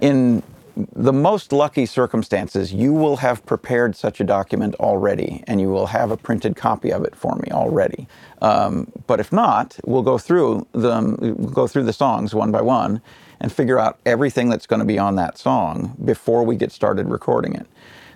In 0.00 0.42
the 0.76 1.12
most 1.12 1.52
lucky 1.52 1.86
circumstances, 1.86 2.72
you 2.72 2.92
will 2.92 3.16
have 3.18 3.44
prepared 3.46 3.96
such 3.96 4.20
a 4.20 4.24
document 4.24 4.74
already 4.76 5.42
and 5.46 5.60
you 5.60 5.68
will 5.68 5.86
have 5.86 6.10
a 6.10 6.16
printed 6.16 6.56
copy 6.56 6.90
of 6.90 7.04
it 7.04 7.14
for 7.14 7.36
me 7.36 7.48
already. 7.50 8.06
Um, 8.42 8.90
but 9.06 9.20
if 9.20 9.32
not, 9.32 9.78
we'll 9.84 10.02
go 10.02 10.18
through 10.18 10.66
them, 10.72 11.16
we'll 11.20 11.50
go 11.50 11.66
through 11.66 11.84
the 11.84 11.92
songs 11.92 12.34
one 12.34 12.50
by 12.50 12.62
one 12.62 13.02
and 13.40 13.52
figure 13.52 13.78
out 13.78 13.98
everything 14.04 14.48
that's 14.48 14.66
going 14.66 14.80
to 14.80 14.86
be 14.86 14.98
on 14.98 15.16
that 15.16 15.38
song 15.38 15.96
before 16.04 16.44
we 16.44 16.56
get 16.56 16.72
started 16.72 17.08
recording 17.08 17.54
it. 17.54 17.66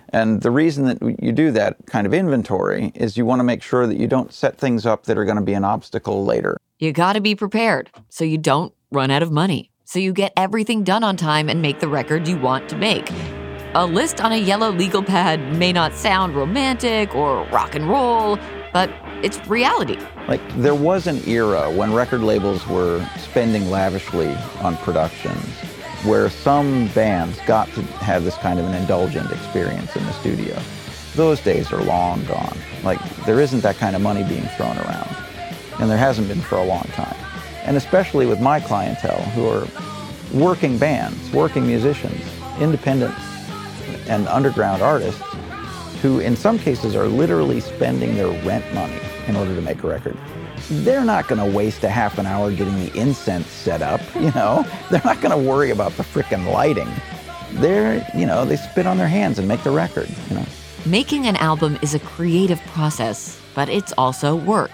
And 0.09 0.41
the 0.41 0.51
reason 0.51 0.85
that 0.85 1.21
you 1.21 1.31
do 1.31 1.51
that 1.51 1.77
kind 1.87 2.07
of 2.07 2.13
inventory 2.13 2.91
is 2.95 3.17
you 3.17 3.25
want 3.25 3.39
to 3.39 3.43
make 3.43 3.63
sure 3.63 3.87
that 3.87 3.97
you 3.97 4.07
don't 4.07 4.31
set 4.31 4.57
things 4.57 4.85
up 4.85 5.05
that 5.05 5.17
are 5.17 5.25
going 5.25 5.37
to 5.37 5.43
be 5.43 5.53
an 5.53 5.65
obstacle 5.65 6.23
later. 6.23 6.57
You 6.79 6.91
got 6.91 7.13
to 7.13 7.21
be 7.21 7.35
prepared 7.35 7.89
so 8.09 8.23
you 8.23 8.37
don't 8.37 8.73
run 8.91 9.11
out 9.11 9.23
of 9.23 9.31
money, 9.31 9.71
so 9.85 9.99
you 9.99 10.11
get 10.11 10.33
everything 10.35 10.83
done 10.83 11.03
on 11.03 11.15
time 11.15 11.47
and 11.47 11.61
make 11.61 11.79
the 11.79 11.87
record 11.87 12.27
you 12.27 12.37
want 12.37 12.67
to 12.69 12.75
make. 12.75 13.09
A 13.75 13.85
list 13.85 14.19
on 14.19 14.31
a 14.31 14.37
yellow 14.37 14.71
legal 14.71 15.03
pad 15.03 15.55
may 15.57 15.71
not 15.71 15.93
sound 15.93 16.35
romantic 16.35 17.13
or 17.15 17.45
rock 17.45 17.75
and 17.75 17.87
roll, 17.87 18.39
but 18.73 18.89
it's 19.23 19.45
reality. 19.47 19.97
Like 20.27 20.41
there 20.55 20.75
was 20.75 21.07
an 21.07 21.21
era 21.27 21.71
when 21.71 21.93
record 21.93 22.21
labels 22.21 22.67
were 22.67 23.07
spending 23.17 23.69
lavishly 23.69 24.33
on 24.61 24.75
productions 24.77 25.45
where 26.03 26.29
some 26.29 26.87
bands 26.89 27.39
got 27.47 27.67
to 27.69 27.81
have 27.81 28.23
this 28.23 28.37
kind 28.37 28.59
of 28.59 28.65
an 28.65 28.73
indulgent 28.75 29.31
experience 29.31 29.95
in 29.95 30.05
the 30.05 30.13
studio. 30.13 30.59
Those 31.15 31.39
days 31.41 31.71
are 31.71 31.83
long 31.83 32.23
gone. 32.25 32.57
Like 32.83 32.99
there 33.25 33.39
isn't 33.39 33.61
that 33.61 33.77
kind 33.77 33.95
of 33.95 34.01
money 34.01 34.23
being 34.23 34.45
thrown 34.57 34.77
around. 34.77 35.15
And 35.79 35.89
there 35.89 35.97
hasn't 35.97 36.27
been 36.27 36.41
for 36.41 36.57
a 36.57 36.63
long 36.63 36.83
time. 36.93 37.24
And 37.65 37.77
especially 37.77 38.25
with 38.25 38.39
my 38.39 38.59
clientele 38.59 39.21
who 39.31 39.47
are 39.47 39.67
working 40.33 40.77
bands, 40.77 41.31
working 41.31 41.65
musicians, 41.65 42.21
independent 42.59 43.13
and 44.07 44.27
underground 44.27 44.81
artists 44.81 45.21
who 46.01 46.19
in 46.19 46.35
some 46.35 46.59
cases 46.59 46.95
are 46.95 47.07
literally 47.07 47.59
spending 47.59 48.15
their 48.15 48.27
rent 48.43 48.63
money 48.73 48.99
in 49.27 49.35
order 49.35 49.55
to 49.55 49.61
make 49.61 49.83
a 49.83 49.87
record. 49.87 50.17
They're 50.69 51.05
not 51.05 51.27
going 51.27 51.39
to 51.39 51.57
waste 51.57 51.83
a 51.83 51.89
half 51.89 52.17
an 52.17 52.25
hour 52.25 52.51
getting 52.51 52.75
the 52.75 52.95
incense 52.95 53.47
set 53.47 53.81
up, 53.81 54.01
you 54.15 54.31
know. 54.31 54.65
They're 54.91 55.01
not 55.03 55.21
going 55.21 55.31
to 55.31 55.49
worry 55.49 55.71
about 55.71 55.93
the 55.93 56.03
frickin' 56.03 56.51
lighting. 56.51 56.89
They're, 57.53 58.05
you 58.15 58.25
know, 58.25 58.45
they 58.45 58.55
spit 58.55 58.85
on 58.85 58.97
their 58.97 59.07
hands 59.07 59.39
and 59.39 59.47
make 59.47 59.63
the 59.63 59.71
record, 59.71 60.09
you 60.29 60.35
know. 60.35 60.45
Making 60.85 61.25
an 61.25 61.35
album 61.37 61.79
is 61.81 61.95
a 61.95 61.99
creative 61.99 62.61
process, 62.67 63.41
but 63.55 63.69
it's 63.69 63.93
also 63.97 64.35
work. 64.35 64.71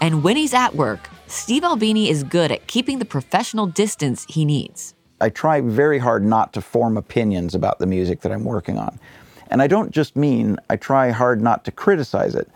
And 0.00 0.22
when 0.22 0.36
he's 0.36 0.52
at 0.52 0.74
work, 0.74 1.08
Steve 1.34 1.64
Albini 1.64 2.08
is 2.08 2.22
good 2.22 2.52
at 2.52 2.68
keeping 2.68 3.00
the 3.00 3.04
professional 3.04 3.66
distance 3.66 4.24
he 4.28 4.44
needs. 4.44 4.94
I 5.20 5.30
try 5.30 5.60
very 5.60 5.98
hard 5.98 6.24
not 6.24 6.52
to 6.52 6.60
form 6.60 6.96
opinions 6.96 7.56
about 7.56 7.80
the 7.80 7.86
music 7.86 8.20
that 8.20 8.30
I'm 8.30 8.44
working 8.44 8.78
on. 8.78 9.00
And 9.48 9.60
I 9.60 9.66
don't 9.66 9.90
just 9.90 10.14
mean 10.14 10.58
I 10.70 10.76
try 10.76 11.10
hard 11.10 11.42
not 11.42 11.64
to 11.64 11.72
criticize 11.72 12.36
it. 12.36 12.48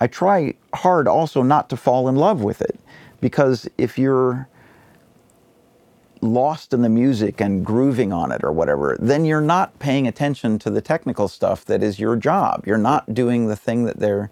I 0.00 0.06
try 0.06 0.52
hard 0.74 1.08
also 1.08 1.42
not 1.42 1.70
to 1.70 1.78
fall 1.78 2.08
in 2.08 2.16
love 2.16 2.42
with 2.42 2.60
it. 2.60 2.78
Because 3.22 3.70
if 3.78 3.98
you're 3.98 4.46
lost 6.20 6.74
in 6.74 6.82
the 6.82 6.90
music 6.90 7.40
and 7.40 7.64
grooving 7.64 8.12
on 8.12 8.32
it 8.32 8.44
or 8.44 8.52
whatever, 8.52 8.98
then 9.00 9.24
you're 9.24 9.40
not 9.40 9.78
paying 9.78 10.06
attention 10.06 10.58
to 10.58 10.68
the 10.68 10.82
technical 10.82 11.26
stuff 11.26 11.64
that 11.64 11.82
is 11.82 11.98
your 11.98 12.16
job. 12.16 12.66
You're 12.66 12.76
not 12.76 13.14
doing 13.14 13.46
the 13.46 13.56
thing 13.56 13.86
that 13.86 13.98
they're 13.98 14.30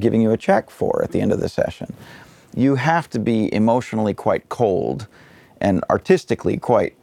giving 0.00 0.20
you 0.20 0.32
a 0.32 0.36
check 0.36 0.68
for 0.68 1.00
at 1.04 1.12
the 1.12 1.20
end 1.20 1.30
of 1.30 1.38
the 1.38 1.48
session. 1.48 1.94
You 2.54 2.74
have 2.74 3.08
to 3.10 3.18
be 3.18 3.52
emotionally 3.54 4.14
quite 4.14 4.48
cold 4.48 5.06
and 5.60 5.84
artistically 5.90 6.56
quite 6.56 6.96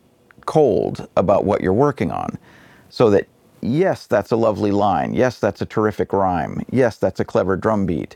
cold 0.46 1.08
about 1.16 1.46
what 1.46 1.62
you're 1.62 1.74
working 1.74 2.12
on 2.12 2.38
so 2.90 3.10
that 3.10 3.28
yes, 3.62 4.08
that's 4.08 4.32
a 4.32 4.36
lovely 4.36 4.72
line. 4.72 5.14
Yes, 5.14 5.40
that's 5.40 5.62
a 5.62 5.66
terrific 5.66 6.14
rhyme. 6.14 6.64
Yes, 6.72 6.98
that's 6.98 7.20
a 7.20 7.26
clever 7.26 7.56
drum 7.56 7.86
beat. 7.86 8.16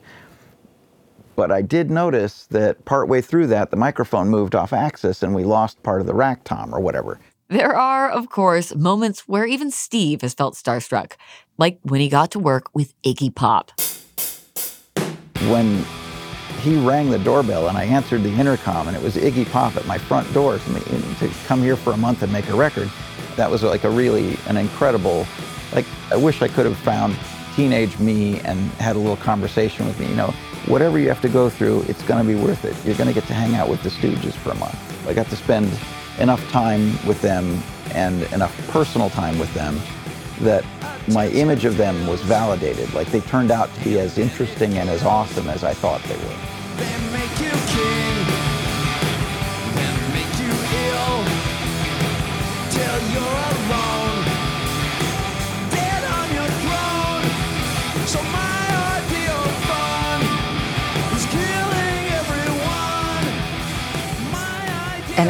But 1.35 1.51
I 1.51 1.61
did 1.61 1.89
notice 1.89 2.45
that 2.47 2.83
partway 2.85 3.21
through 3.21 3.47
that, 3.47 3.71
the 3.71 3.77
microphone 3.77 4.29
moved 4.29 4.55
off 4.55 4.73
axis 4.73 5.23
and 5.23 5.33
we 5.33 5.43
lost 5.43 5.81
part 5.83 6.01
of 6.01 6.07
the 6.07 6.13
rack 6.13 6.43
tom 6.43 6.73
or 6.73 6.79
whatever. 6.79 7.19
There 7.47 7.75
are, 7.75 8.09
of 8.09 8.29
course, 8.29 8.73
moments 8.75 9.27
where 9.27 9.45
even 9.45 9.71
Steve 9.71 10.21
has 10.21 10.33
felt 10.33 10.55
starstruck, 10.55 11.13
like 11.57 11.79
when 11.83 11.99
he 11.99 12.07
got 12.07 12.31
to 12.31 12.39
work 12.39 12.69
with 12.73 12.93
Iggy 13.01 13.33
Pop. 13.33 13.71
When 15.49 15.83
he 16.61 16.77
rang 16.77 17.09
the 17.09 17.19
doorbell 17.19 17.67
and 17.67 17.77
I 17.77 17.85
answered 17.85 18.23
the 18.23 18.31
intercom 18.31 18.87
and 18.87 18.95
it 18.95 19.01
was 19.01 19.15
Iggy 19.15 19.49
Pop 19.49 19.75
at 19.75 19.85
my 19.87 19.97
front 19.97 20.31
door 20.33 20.59
to, 20.59 20.69
me, 20.69 20.79
to 21.19 21.29
come 21.45 21.61
here 21.61 21.75
for 21.75 21.93
a 21.93 21.97
month 21.97 22.21
and 22.21 22.31
make 22.31 22.47
a 22.49 22.55
record, 22.55 22.89
that 23.35 23.49
was 23.49 23.63
like 23.63 23.83
a 23.83 23.89
really 23.89 24.37
an 24.47 24.57
incredible, 24.57 25.25
like 25.73 25.85
I 26.11 26.17
wish 26.17 26.41
I 26.41 26.47
could 26.47 26.65
have 26.65 26.77
found 26.77 27.17
teenage 27.55 27.97
me 27.99 28.39
and 28.41 28.59
had 28.73 28.95
a 28.95 28.99
little 28.99 29.17
conversation 29.17 29.87
with 29.87 29.99
me. 29.99 30.07
You 30.07 30.15
know, 30.15 30.33
whatever 30.67 30.99
you 30.99 31.07
have 31.09 31.21
to 31.21 31.29
go 31.29 31.49
through, 31.49 31.81
it's 31.87 32.03
going 32.03 32.25
to 32.25 32.27
be 32.27 32.39
worth 32.39 32.63
it. 32.63 32.75
You're 32.85 32.95
going 32.95 33.07
to 33.07 33.13
get 33.13 33.27
to 33.27 33.33
hang 33.33 33.55
out 33.55 33.67
with 33.67 33.81
the 33.83 33.89
Stooges 33.89 34.33
for 34.33 34.51
a 34.51 34.55
month. 34.55 35.07
I 35.07 35.13
got 35.13 35.27
to 35.27 35.35
spend 35.35 35.71
enough 36.19 36.47
time 36.51 36.91
with 37.07 37.21
them 37.21 37.61
and 37.93 38.23
enough 38.33 38.55
personal 38.69 39.09
time 39.09 39.39
with 39.39 39.53
them 39.53 39.79
that 40.41 40.63
my 41.07 41.27
image 41.29 41.65
of 41.65 41.77
them 41.77 42.07
was 42.07 42.21
validated. 42.21 42.93
Like 42.93 43.07
they 43.07 43.21
turned 43.21 43.51
out 43.51 43.73
to 43.73 43.83
be 43.83 43.99
as 43.99 44.17
interesting 44.17 44.77
and 44.77 44.89
as 44.89 45.03
awesome 45.03 45.49
as 45.49 45.63
I 45.63 45.73
thought 45.73 46.01
they 46.03 46.17
were. 46.17 46.50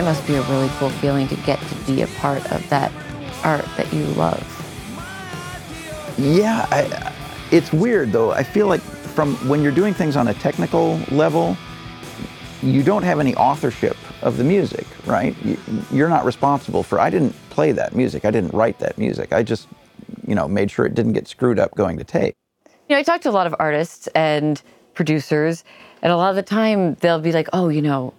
It 0.01 0.03
must 0.03 0.25
be 0.25 0.33
a 0.33 0.41
really 0.43 0.67
cool 0.79 0.89
feeling 0.89 1.27
to 1.27 1.35
get 1.37 1.59
to 1.59 1.75
be 1.85 2.01
a 2.01 2.07
part 2.07 2.43
of 2.51 2.67
that 2.69 2.91
art 3.43 3.63
that 3.77 3.93
you 3.93 4.03
love. 4.15 4.41
Yeah, 6.17 6.65
I, 6.71 7.13
it's 7.51 7.71
weird 7.71 8.11
though. 8.11 8.31
I 8.31 8.41
feel 8.41 8.65
like 8.65 8.81
from 8.81 9.35
when 9.47 9.61
you're 9.61 9.71
doing 9.71 9.93
things 9.93 10.15
on 10.15 10.29
a 10.29 10.33
technical 10.33 10.97
level, 11.11 11.55
you 12.63 12.81
don't 12.81 13.03
have 13.03 13.19
any 13.19 13.35
authorship 13.35 13.95
of 14.23 14.37
the 14.37 14.43
music, 14.43 14.87
right? 15.05 15.35
You, 15.45 15.59
you're 15.91 16.09
not 16.09 16.25
responsible 16.25 16.81
for. 16.81 16.99
I 16.99 17.11
didn't 17.11 17.35
play 17.51 17.71
that 17.71 17.95
music. 17.95 18.25
I 18.25 18.31
didn't 18.31 18.55
write 18.55 18.79
that 18.79 18.97
music. 18.97 19.31
I 19.31 19.43
just, 19.43 19.67
you 20.25 20.33
know, 20.33 20.47
made 20.47 20.71
sure 20.71 20.87
it 20.87 20.95
didn't 20.95 21.13
get 21.13 21.27
screwed 21.27 21.59
up 21.59 21.75
going 21.75 21.99
to 21.99 22.03
tape. 22.03 22.35
You 22.89 22.95
know, 22.95 22.97
I 22.97 23.03
talk 23.03 23.21
to 23.21 23.29
a 23.29 23.31
lot 23.31 23.45
of 23.45 23.55
artists 23.59 24.07
and 24.15 24.59
producers, 24.95 25.63
and 26.01 26.11
a 26.11 26.17
lot 26.17 26.31
of 26.31 26.35
the 26.35 26.43
time 26.43 26.95
they'll 26.95 27.19
be 27.21 27.31
like, 27.31 27.49
oh, 27.53 27.69
you 27.69 27.83
know, 27.83 28.15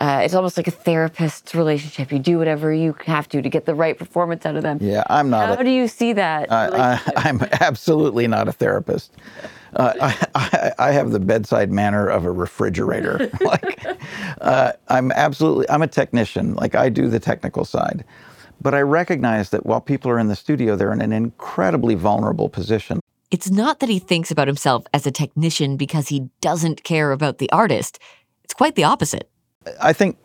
uh, 0.00 0.22
it's 0.24 0.32
almost 0.32 0.56
like 0.56 0.66
a 0.66 0.70
therapist's 0.72 1.54
relationship. 1.54 2.10
You 2.10 2.18
do 2.18 2.38
whatever 2.38 2.72
you 2.72 2.96
have 3.04 3.28
to 3.28 3.42
to 3.42 3.48
get 3.50 3.66
the 3.66 3.74
right 3.74 3.98
performance 3.98 4.46
out 4.46 4.56
of 4.56 4.62
them. 4.62 4.78
Yeah, 4.80 5.04
I'm 5.08 5.28
not. 5.28 5.48
How 5.48 5.60
a, 5.60 5.64
do 5.64 5.70
you 5.70 5.88
see 5.88 6.14
that? 6.14 6.50
I, 6.50 6.94
I, 6.94 7.00
I'm 7.16 7.40
absolutely 7.60 8.26
not 8.26 8.48
a 8.48 8.52
therapist. 8.52 9.12
Uh, 9.76 9.92
I, 10.00 10.26
I, 10.34 10.72
I 10.78 10.92
have 10.92 11.10
the 11.10 11.20
bedside 11.20 11.70
manner 11.70 12.08
of 12.08 12.24
a 12.24 12.30
refrigerator. 12.30 13.30
like, 13.42 13.86
uh, 14.40 14.72
I'm 14.88 15.12
absolutely, 15.12 15.68
I'm 15.68 15.82
a 15.82 15.86
technician. 15.86 16.54
Like, 16.54 16.74
I 16.74 16.88
do 16.88 17.08
the 17.08 17.20
technical 17.20 17.66
side. 17.66 18.04
But 18.62 18.74
I 18.74 18.80
recognize 18.80 19.50
that 19.50 19.66
while 19.66 19.80
people 19.80 20.10
are 20.10 20.18
in 20.18 20.28
the 20.28 20.36
studio, 20.36 20.76
they're 20.76 20.92
in 20.92 21.02
an 21.02 21.12
incredibly 21.12 21.94
vulnerable 21.94 22.48
position. 22.48 23.00
It's 23.30 23.50
not 23.50 23.80
that 23.80 23.88
he 23.88 23.98
thinks 23.98 24.30
about 24.30 24.48
himself 24.48 24.84
as 24.92 25.06
a 25.06 25.10
technician 25.10 25.76
because 25.76 26.08
he 26.08 26.28
doesn't 26.40 26.84
care 26.84 27.12
about 27.12 27.38
the 27.38 27.50
artist. 27.52 27.98
It's 28.44 28.54
quite 28.54 28.74
the 28.74 28.84
opposite. 28.84 29.30
I 29.80 29.92
think 29.92 30.16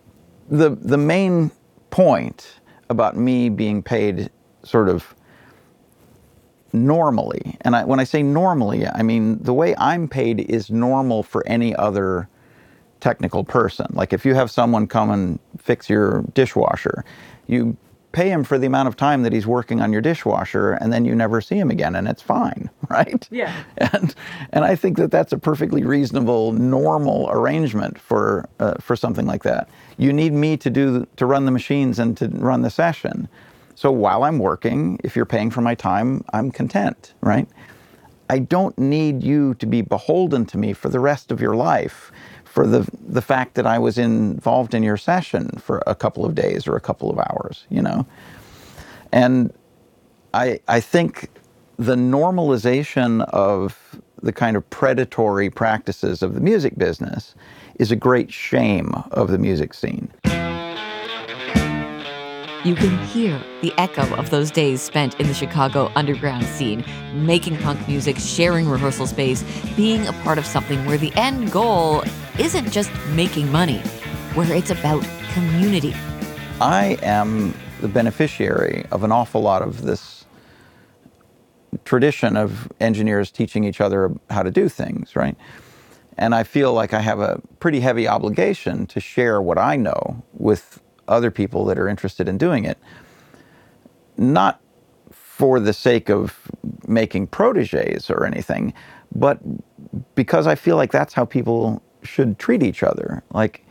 the 0.49 0.69
the 0.71 0.97
main 0.97 1.51
point 1.89 2.59
about 2.89 3.17
me 3.17 3.49
being 3.49 3.83
paid 3.83 4.29
sort 4.63 4.89
of 4.89 5.15
normally, 6.73 7.57
and 7.61 7.75
I, 7.75 7.83
when 7.85 7.99
I 7.99 8.03
say 8.05 8.23
normally, 8.23 8.87
I 8.87 9.03
mean 9.03 9.39
the 9.43 9.53
way 9.53 9.75
I'm 9.77 10.07
paid 10.07 10.39
is 10.49 10.69
normal 10.69 11.23
for 11.23 11.45
any 11.47 11.75
other 11.75 12.29
technical 13.01 13.43
person. 13.43 13.87
Like 13.93 14.13
if 14.13 14.25
you 14.25 14.35
have 14.35 14.49
someone 14.51 14.87
come 14.87 15.11
and 15.11 15.39
fix 15.57 15.89
your 15.89 16.23
dishwasher, 16.33 17.03
you 17.47 17.75
pay 18.15 18.29
him 18.29 18.45
for 18.45 18.57
the 18.57 18.65
amount 18.65 18.87
of 18.87 18.95
time 18.95 19.23
that 19.23 19.33
he's 19.33 19.45
working 19.45 19.81
on 19.81 19.91
your 19.91 20.01
dishwasher 20.01 20.71
and 20.71 20.93
then 20.93 21.03
you 21.03 21.13
never 21.13 21.41
see 21.41 21.57
him 21.57 21.69
again 21.69 21.95
and 21.95 22.07
it's 22.07 22.21
fine 22.21 22.69
right? 22.89 23.27
Yeah. 23.29 23.53
and 23.77 24.15
and 24.53 24.63
i 24.63 24.73
think 24.73 24.95
that 24.97 25.11
that's 25.11 25.33
a 25.33 25.37
perfectly 25.37 25.83
reasonable 25.83 26.53
normal 26.53 27.29
arrangement 27.29 27.99
for 27.99 28.47
uh, 28.61 28.75
for 28.79 28.95
something 28.95 29.25
like 29.25 29.43
that. 29.43 29.69
You 29.97 30.13
need 30.13 30.31
me 30.33 30.55
to 30.57 30.69
do 30.69 31.05
to 31.17 31.25
run 31.25 31.45
the 31.45 31.51
machines 31.51 31.99
and 31.99 32.15
to 32.17 32.29
run 32.29 32.61
the 32.61 32.69
session. 32.69 33.27
So 33.75 33.91
while 33.91 34.23
i'm 34.23 34.39
working 34.39 34.97
if 35.03 35.15
you're 35.15 35.25
paying 35.37 35.51
for 35.51 35.61
my 35.61 35.75
time 35.75 36.23
i'm 36.33 36.51
content 36.51 37.13
right? 37.21 37.47
I 38.27 38.39
don't 38.39 38.75
need 38.79 39.21
you 39.23 39.53
to 39.55 39.67
be 39.67 39.81
beholden 39.83 40.45
to 40.47 40.57
me 40.57 40.73
for 40.73 40.89
the 40.89 40.99
rest 40.99 41.31
of 41.31 41.39
your 41.41 41.55
life 41.55 42.11
for 42.55 42.65
the 42.65 42.89
the 43.05 43.21
fact 43.21 43.55
that 43.55 43.67
I 43.67 43.79
was 43.79 43.97
involved 43.99 44.73
in 44.73 44.81
your 44.81 44.95
session 44.97 45.49
for 45.59 45.83
a 45.85 45.93
couple 45.93 46.25
of 46.25 46.35
days 46.35 46.69
or 46.69 46.77
a 46.77 46.81
couple 46.81 47.11
of 47.11 47.19
hours, 47.19 47.65
you 47.69 47.81
know. 47.81 48.07
And 49.11 49.53
I 50.33 50.61
I 50.69 50.79
think 50.79 51.29
the 51.77 51.95
normalization 51.95 53.25
of 53.31 53.99
the 54.23 54.31
kind 54.31 54.55
of 54.55 54.69
predatory 54.69 55.49
practices 55.49 56.23
of 56.23 56.33
the 56.33 56.39
music 56.39 56.77
business 56.77 57.35
is 57.77 57.91
a 57.91 57.97
great 57.97 58.31
shame 58.31 58.93
of 59.11 59.29
the 59.31 59.37
music 59.37 59.73
scene. 59.73 60.09
You 62.65 62.73
can 62.73 62.97
hear 63.05 63.39
the 63.61 63.71
echo 63.77 64.15
of 64.15 64.31
those 64.31 64.49
days 64.49 64.81
spent 64.81 65.19
in 65.19 65.27
the 65.27 65.35
Chicago 65.35 65.91
underground 65.95 66.45
scene, 66.45 66.83
making 67.13 67.59
punk 67.59 67.87
music, 67.87 68.17
sharing 68.17 68.67
rehearsal 68.67 69.05
space, 69.05 69.43
being 69.75 70.07
a 70.07 70.13
part 70.23 70.39
of 70.39 70.47
something 70.47 70.83
where 70.87 70.97
the 70.97 71.13
end 71.13 71.51
goal 71.51 72.03
isn't 72.39 72.71
just 72.71 72.89
making 73.09 73.51
money, 73.51 73.77
where 74.33 74.51
it's 74.51 74.71
about 74.71 75.07
community. 75.33 75.93
I 76.59 76.97
am 77.03 77.53
the 77.81 77.87
beneficiary 77.87 78.87
of 78.89 79.03
an 79.03 79.11
awful 79.11 79.41
lot 79.41 79.61
of 79.61 79.83
this 79.83 80.25
tradition 81.83 82.35
of 82.35 82.71
engineers 82.79 83.29
teaching 83.29 83.63
each 83.63 83.79
other 83.79 84.11
how 84.31 84.41
to 84.41 84.49
do 84.49 84.69
things, 84.69 85.15
right? 85.15 85.37
And 86.17 86.33
I 86.33 86.41
feel 86.41 86.73
like 86.73 86.95
I 86.95 87.01
have 87.01 87.19
a 87.19 87.39
pretty 87.59 87.81
heavy 87.81 88.07
obligation 88.07 88.87
to 88.87 88.99
share 88.99 89.39
what 89.39 89.59
I 89.59 89.75
know 89.75 90.23
with 90.33 90.81
other 91.07 91.31
people 91.31 91.65
that 91.65 91.77
are 91.77 91.87
interested 91.87 92.27
in 92.27 92.37
doing 92.37 92.65
it. 92.65 92.77
Not 94.17 94.61
for 95.11 95.59
the 95.59 95.73
sake 95.73 96.09
of 96.09 96.39
making 96.87 97.27
proteges 97.27 98.09
or 98.09 98.25
anything, 98.25 98.73
but 99.13 99.39
because 100.15 100.47
I 100.47 100.55
feel 100.55 100.77
like 100.77 100.91
that's 100.91 101.13
how 101.13 101.25
people 101.25 101.81
should 102.03 102.39
treat 102.39 102.63
each 102.63 102.83
other. 102.83 103.23
Like, 103.31 103.65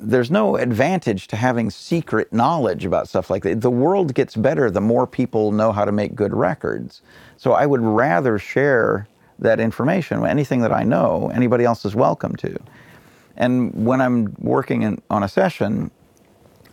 there's 0.00 0.30
no 0.30 0.56
advantage 0.56 1.26
to 1.28 1.36
having 1.36 1.70
secret 1.70 2.32
knowledge 2.32 2.84
about 2.84 3.08
stuff 3.08 3.30
like 3.30 3.42
that. 3.44 3.60
The 3.60 3.70
world 3.70 4.14
gets 4.14 4.36
better 4.36 4.70
the 4.70 4.80
more 4.80 5.06
people 5.06 5.52
know 5.52 5.72
how 5.72 5.84
to 5.84 5.92
make 5.92 6.14
good 6.14 6.34
records. 6.34 7.02
So 7.36 7.52
I 7.52 7.66
would 7.66 7.80
rather 7.80 8.38
share 8.38 9.08
that 9.38 9.60
information. 9.60 10.24
Anything 10.26 10.60
that 10.60 10.72
I 10.72 10.82
know, 10.82 11.30
anybody 11.34 11.64
else 11.64 11.84
is 11.84 11.94
welcome 11.94 12.36
to. 12.36 12.58
And 13.36 13.86
when 13.86 14.00
I'm 14.00 14.34
working 14.38 14.82
in, 14.82 15.02
on 15.10 15.22
a 15.22 15.28
session, 15.28 15.90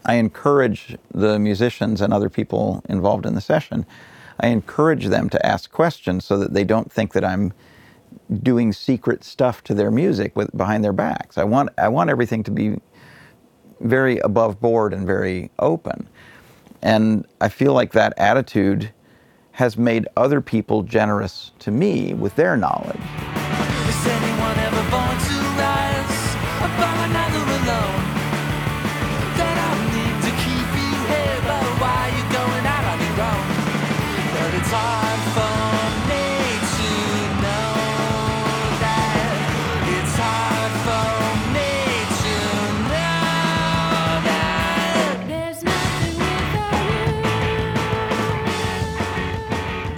I 0.05 0.15
encourage 0.15 0.97
the 1.13 1.39
musicians 1.39 2.01
and 2.01 2.13
other 2.13 2.29
people 2.29 2.83
involved 2.89 3.25
in 3.25 3.35
the 3.35 3.41
session. 3.41 3.85
I 4.39 4.47
encourage 4.47 5.05
them 5.07 5.29
to 5.29 5.45
ask 5.45 5.71
questions 5.71 6.25
so 6.25 6.37
that 6.37 6.53
they 6.53 6.63
don't 6.63 6.91
think 6.91 7.13
that 7.13 7.23
I'm 7.23 7.53
doing 8.41 8.73
secret 8.73 9.23
stuff 9.23 9.63
to 9.65 9.73
their 9.73 9.91
music 9.91 10.35
with 10.35 10.55
behind 10.55 10.83
their 10.83 10.93
backs. 10.93 11.37
I 11.37 11.43
want 11.43 11.69
I 11.77 11.87
want 11.89 12.09
everything 12.09 12.43
to 12.43 12.51
be 12.51 12.79
very 13.81 14.19
above 14.19 14.59
board 14.59 14.93
and 14.93 15.05
very 15.05 15.51
open. 15.59 16.07
And 16.81 17.25
I 17.39 17.49
feel 17.49 17.73
like 17.73 17.91
that 17.91 18.13
attitude 18.17 18.91
has 19.51 19.77
made 19.77 20.07
other 20.17 20.41
people 20.41 20.81
generous 20.83 21.51
to 21.59 21.71
me 21.71 22.13
with 22.13 22.35
their 22.35 22.57
knowledge. 22.57 24.30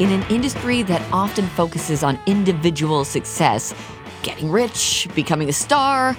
In 0.03 0.11
an 0.11 0.23
industry 0.29 0.83
that 0.83 1.01
often 1.13 1.47
focuses 1.47 2.03
on 2.03 2.19
individual 2.25 3.05
success, 3.05 3.73
getting 4.21 4.51
rich, 4.51 5.07
becoming 5.15 5.47
a 5.47 5.53
star, 5.53 6.13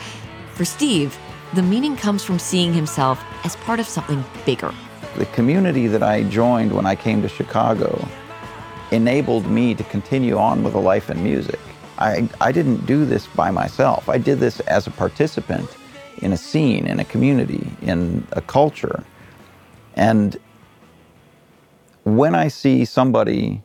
for 0.54 0.64
Steve, 0.64 1.18
the 1.52 1.62
meaning 1.62 1.94
comes 1.94 2.24
from 2.24 2.38
seeing 2.38 2.72
himself 2.72 3.22
as 3.44 3.56
part 3.56 3.80
of 3.80 3.86
something 3.86 4.24
bigger. 4.46 4.72
The 5.18 5.26
community 5.26 5.86
that 5.88 6.02
I 6.02 6.22
joined 6.22 6.72
when 6.72 6.86
I 6.86 6.96
came 6.96 7.20
to 7.20 7.28
Chicago 7.28 8.08
enabled 8.90 9.50
me 9.50 9.74
to 9.74 9.84
continue 9.84 10.38
on 10.38 10.64
with 10.64 10.72
a 10.72 10.80
life 10.80 11.10
in 11.10 11.22
music. 11.22 11.60
I, 11.98 12.26
I 12.40 12.52
didn't 12.52 12.86
do 12.86 13.04
this 13.04 13.26
by 13.26 13.50
myself. 13.50 14.08
I 14.08 14.16
did 14.16 14.40
this 14.40 14.60
as 14.60 14.86
a 14.86 14.92
participant 14.92 15.68
in 16.22 16.32
a 16.32 16.38
scene, 16.38 16.86
in 16.86 17.00
a 17.00 17.04
community, 17.04 17.70
in 17.82 18.26
a 18.32 18.40
culture. 18.40 19.04
And 19.94 20.38
when 22.04 22.34
I 22.34 22.48
see 22.48 22.86
somebody 22.86 23.62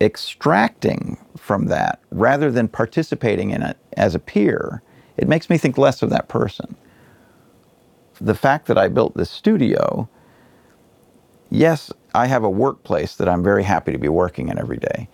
extracting 0.00 1.18
from 1.36 1.66
that 1.66 2.00
rather 2.10 2.50
than 2.50 2.68
participating 2.68 3.50
in 3.50 3.62
it 3.62 3.76
as 3.96 4.14
a 4.14 4.18
peer, 4.18 4.82
it 5.16 5.28
makes 5.28 5.50
me 5.50 5.58
think 5.58 5.78
less 5.78 6.02
of 6.02 6.10
that 6.10 6.28
person. 6.28 6.76
The 8.20 8.34
fact 8.34 8.66
that 8.66 8.78
I 8.78 8.88
built 8.88 9.16
this 9.16 9.30
studio, 9.30 10.08
yes, 11.50 11.92
I 12.14 12.26
have 12.26 12.44
a 12.44 12.50
workplace 12.50 13.16
that 13.16 13.28
I'm 13.28 13.42
very 13.42 13.64
happy 13.64 13.92
to 13.92 13.98
be 13.98 14.08
working 14.08 14.48
in 14.48 14.58
every 14.58 14.78
day. 14.78 15.08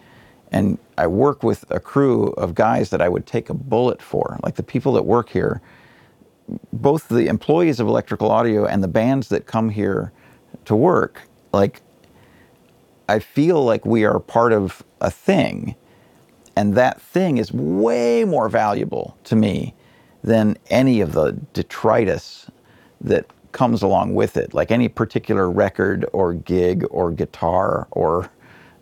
And 0.53 0.79
I 0.99 1.07
work 1.07 1.43
with 1.43 1.65
a 1.71 1.81
crew 1.81 2.29
of 2.33 2.55
guys 2.55 2.91
that 2.91 3.03
I 3.03 3.09
would 3.09 3.27
take 3.27 3.51
a 3.51 3.55
bullet 3.55 4.03
for. 4.03 4.39
Like 4.43 4.57
the 4.57 4.63
people 4.63 4.93
that 4.95 5.05
work 5.05 5.31
here, 5.31 5.63
both 6.73 7.09
the 7.09 7.29
employees 7.29 7.81
of 7.81 7.89
electrical 7.89 8.31
audio 8.31 8.67
and 8.67 8.83
the 8.83 8.89
bands 8.89 9.29
that 9.31 9.47
come 9.47 9.71
here 9.71 10.13
to 10.67 10.77
work, 10.77 11.23
like 11.53 11.83
I 13.09 13.19
feel 13.19 13.65
like 13.65 13.85
we 13.85 14.05
are 14.05 14.19
part 14.19 14.53
of 14.53 14.83
a 15.01 15.11
thing. 15.11 15.77
And 16.57 16.75
that 16.75 17.01
thing 17.01 17.39
is 17.39 17.53
way 17.53 18.25
more 18.25 18.49
valuable 18.49 19.17
to 19.25 19.37
me 19.37 19.75
than 20.23 20.57
any 20.71 21.01
of 21.01 21.13
the 21.13 21.33
detritus 21.53 22.51
that 23.01 23.27
comes 23.53 23.83
along 23.83 24.15
with 24.15 24.37
it, 24.37 24.55
like 24.55 24.71
any 24.71 24.89
particular 24.89 25.51
record 25.51 26.07
or 26.13 26.35
gig 26.35 26.85
or 26.91 27.11
guitar 27.11 27.89
or 27.91 28.31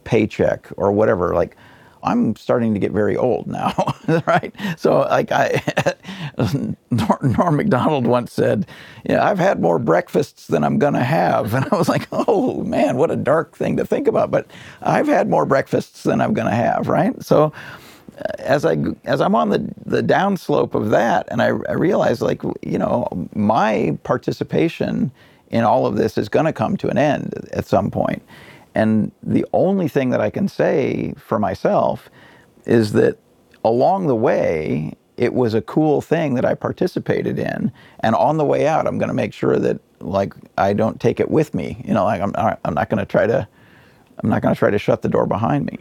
paycheck 0.04 0.68
or 0.76 0.92
whatever. 0.92 1.34
Like, 1.34 1.56
I'm 2.02 2.36
starting 2.36 2.74
to 2.74 2.80
get 2.80 2.92
very 2.92 3.16
old 3.16 3.46
now, 3.46 3.72
right? 4.26 4.54
So, 4.76 5.00
like, 5.00 5.32
I, 5.32 5.62
Norm, 6.90 7.34
Norm 7.38 7.56
Macdonald 7.56 8.06
once 8.06 8.32
said, 8.32 8.66
"Yeah, 9.08 9.24
I've 9.24 9.38
had 9.38 9.60
more 9.60 9.78
breakfasts 9.78 10.46
than 10.46 10.64
I'm 10.64 10.78
gonna 10.78 11.04
have," 11.04 11.54
and 11.54 11.66
I 11.70 11.76
was 11.76 11.88
like, 11.88 12.08
"Oh 12.12 12.62
man, 12.64 12.96
what 12.96 13.10
a 13.10 13.16
dark 13.16 13.56
thing 13.56 13.76
to 13.76 13.84
think 13.84 14.08
about." 14.08 14.30
But 14.30 14.50
I've 14.82 15.08
had 15.08 15.28
more 15.28 15.46
breakfasts 15.46 16.02
than 16.04 16.20
I'm 16.20 16.34
gonna 16.34 16.54
have, 16.54 16.88
right? 16.88 17.20
So, 17.22 17.52
uh, 18.18 18.22
as 18.38 18.64
I 18.64 18.76
as 19.04 19.20
I'm 19.20 19.34
on 19.34 19.50
the 19.50 19.70
the 19.84 20.02
downslope 20.02 20.74
of 20.74 20.90
that, 20.90 21.28
and 21.30 21.42
I, 21.42 21.48
I 21.68 21.72
realize 21.74 22.22
like 22.22 22.42
you 22.62 22.78
know 22.78 23.06
my 23.34 23.98
participation 24.04 25.10
in 25.50 25.64
all 25.64 25.86
of 25.86 25.96
this 25.96 26.16
is 26.16 26.28
going 26.28 26.46
to 26.46 26.52
come 26.52 26.76
to 26.76 26.88
an 26.88 26.96
end 26.96 27.48
at 27.52 27.66
some 27.66 27.90
point, 27.90 28.22
and 28.74 29.12
the 29.22 29.46
only 29.52 29.88
thing 29.88 30.10
that 30.10 30.20
I 30.20 30.30
can 30.30 30.48
say 30.48 31.14
for 31.16 31.38
myself 31.38 32.08
is 32.66 32.92
that 32.92 33.18
along 33.64 34.06
the 34.06 34.14
way 34.14 34.94
it 35.16 35.34
was 35.34 35.54
a 35.54 35.60
cool 35.60 36.00
thing 36.00 36.34
that 36.34 36.44
I 36.44 36.54
participated 36.54 37.38
in, 37.38 37.72
and 38.00 38.14
on 38.14 38.38
the 38.38 38.44
way 38.44 38.66
out 38.66 38.86
I'm 38.86 38.98
going 38.98 39.08
to 39.08 39.14
make 39.14 39.32
sure 39.32 39.58
that 39.58 39.80
like 40.00 40.34
I 40.56 40.72
don't 40.72 41.00
take 41.00 41.20
it 41.20 41.30
with 41.30 41.54
me. 41.54 41.82
You 41.86 41.94
know, 41.94 42.04
like 42.04 42.20
I'm 42.20 42.32
I'm 42.64 42.74
not 42.74 42.88
going 42.88 42.98
to 42.98 43.06
try 43.06 43.26
to 43.26 43.46
I'm 44.22 44.30
not 44.30 44.42
going 44.42 44.54
to 44.54 44.58
try 44.58 44.70
to 44.70 44.78
shut 44.78 45.02
the 45.02 45.08
door 45.08 45.26
behind 45.26 45.66
me. 45.66 45.78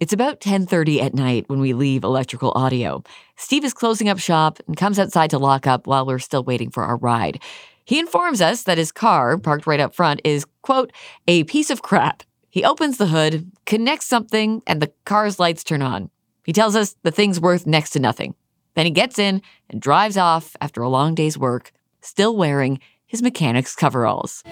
It's 0.00 0.12
about 0.12 0.40
10:30 0.40 1.00
at 1.00 1.14
night 1.14 1.44
when 1.46 1.60
we 1.60 1.74
leave 1.74 2.02
Electrical 2.02 2.50
Audio. 2.56 3.04
Steve 3.36 3.64
is 3.64 3.72
closing 3.72 4.08
up 4.08 4.18
shop 4.18 4.58
and 4.66 4.76
comes 4.76 4.98
outside 4.98 5.30
to 5.30 5.38
lock 5.38 5.66
up 5.66 5.86
while 5.86 6.04
we're 6.04 6.18
still 6.18 6.42
waiting 6.42 6.70
for 6.70 6.82
our 6.82 6.96
ride. 6.96 7.40
He 7.84 7.98
informs 7.98 8.40
us 8.40 8.62
that 8.64 8.78
his 8.78 8.92
car, 8.92 9.36
parked 9.38 9.66
right 9.66 9.80
up 9.80 9.94
front, 9.94 10.20
is, 10.24 10.46
quote, 10.62 10.92
a 11.26 11.44
piece 11.44 11.70
of 11.70 11.82
crap. 11.82 12.22
He 12.50 12.64
opens 12.64 12.98
the 12.98 13.06
hood, 13.06 13.50
connects 13.66 14.06
something, 14.06 14.62
and 14.66 14.80
the 14.80 14.92
car's 15.04 15.40
lights 15.40 15.64
turn 15.64 15.82
on. 15.82 16.10
He 16.44 16.52
tells 16.52 16.76
us 16.76 16.96
the 17.02 17.10
thing's 17.10 17.40
worth 17.40 17.66
next 17.66 17.90
to 17.90 17.98
nothing. 17.98 18.34
Then 18.74 18.86
he 18.86 18.90
gets 18.90 19.18
in 19.18 19.42
and 19.70 19.80
drives 19.80 20.16
off 20.16 20.56
after 20.60 20.82
a 20.82 20.88
long 20.88 21.14
day's 21.14 21.38
work, 21.38 21.72
still 22.00 22.36
wearing 22.36 22.80
his 23.06 23.22
mechanic's 23.22 23.74
coveralls. 23.74 24.42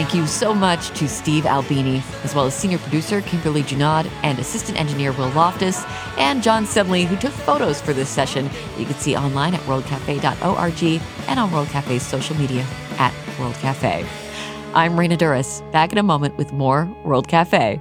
Thank 0.00 0.14
you 0.14 0.26
so 0.26 0.54
much 0.54 0.98
to 0.98 1.06
Steve 1.06 1.44
Albini, 1.44 2.02
as 2.24 2.34
well 2.34 2.46
as 2.46 2.54
senior 2.54 2.78
producer 2.78 3.20
Kimberly 3.20 3.62
Junod 3.62 4.10
and 4.22 4.38
assistant 4.38 4.80
engineer 4.80 5.12
Will 5.12 5.28
Loftus, 5.32 5.84
and 6.16 6.42
John 6.42 6.64
Semley, 6.64 7.04
who 7.04 7.16
took 7.16 7.34
photos 7.34 7.82
for 7.82 7.92
this 7.92 8.08
session 8.08 8.48
you 8.78 8.86
can 8.86 8.94
see 8.94 9.14
online 9.14 9.52
at 9.52 9.60
worldcafe.org 9.64 11.02
and 11.28 11.38
on 11.38 11.52
World 11.52 11.68
Cafe's 11.68 12.02
social 12.02 12.34
media 12.36 12.66
at 12.96 13.12
World 13.38 13.56
Cafe. 13.56 14.06
I'm 14.72 14.92
Raina 14.92 15.18
Douris, 15.18 15.70
back 15.70 15.92
in 15.92 15.98
a 15.98 16.02
moment 16.02 16.38
with 16.38 16.50
more 16.54 16.86
World 17.04 17.28
Cafe. 17.28 17.78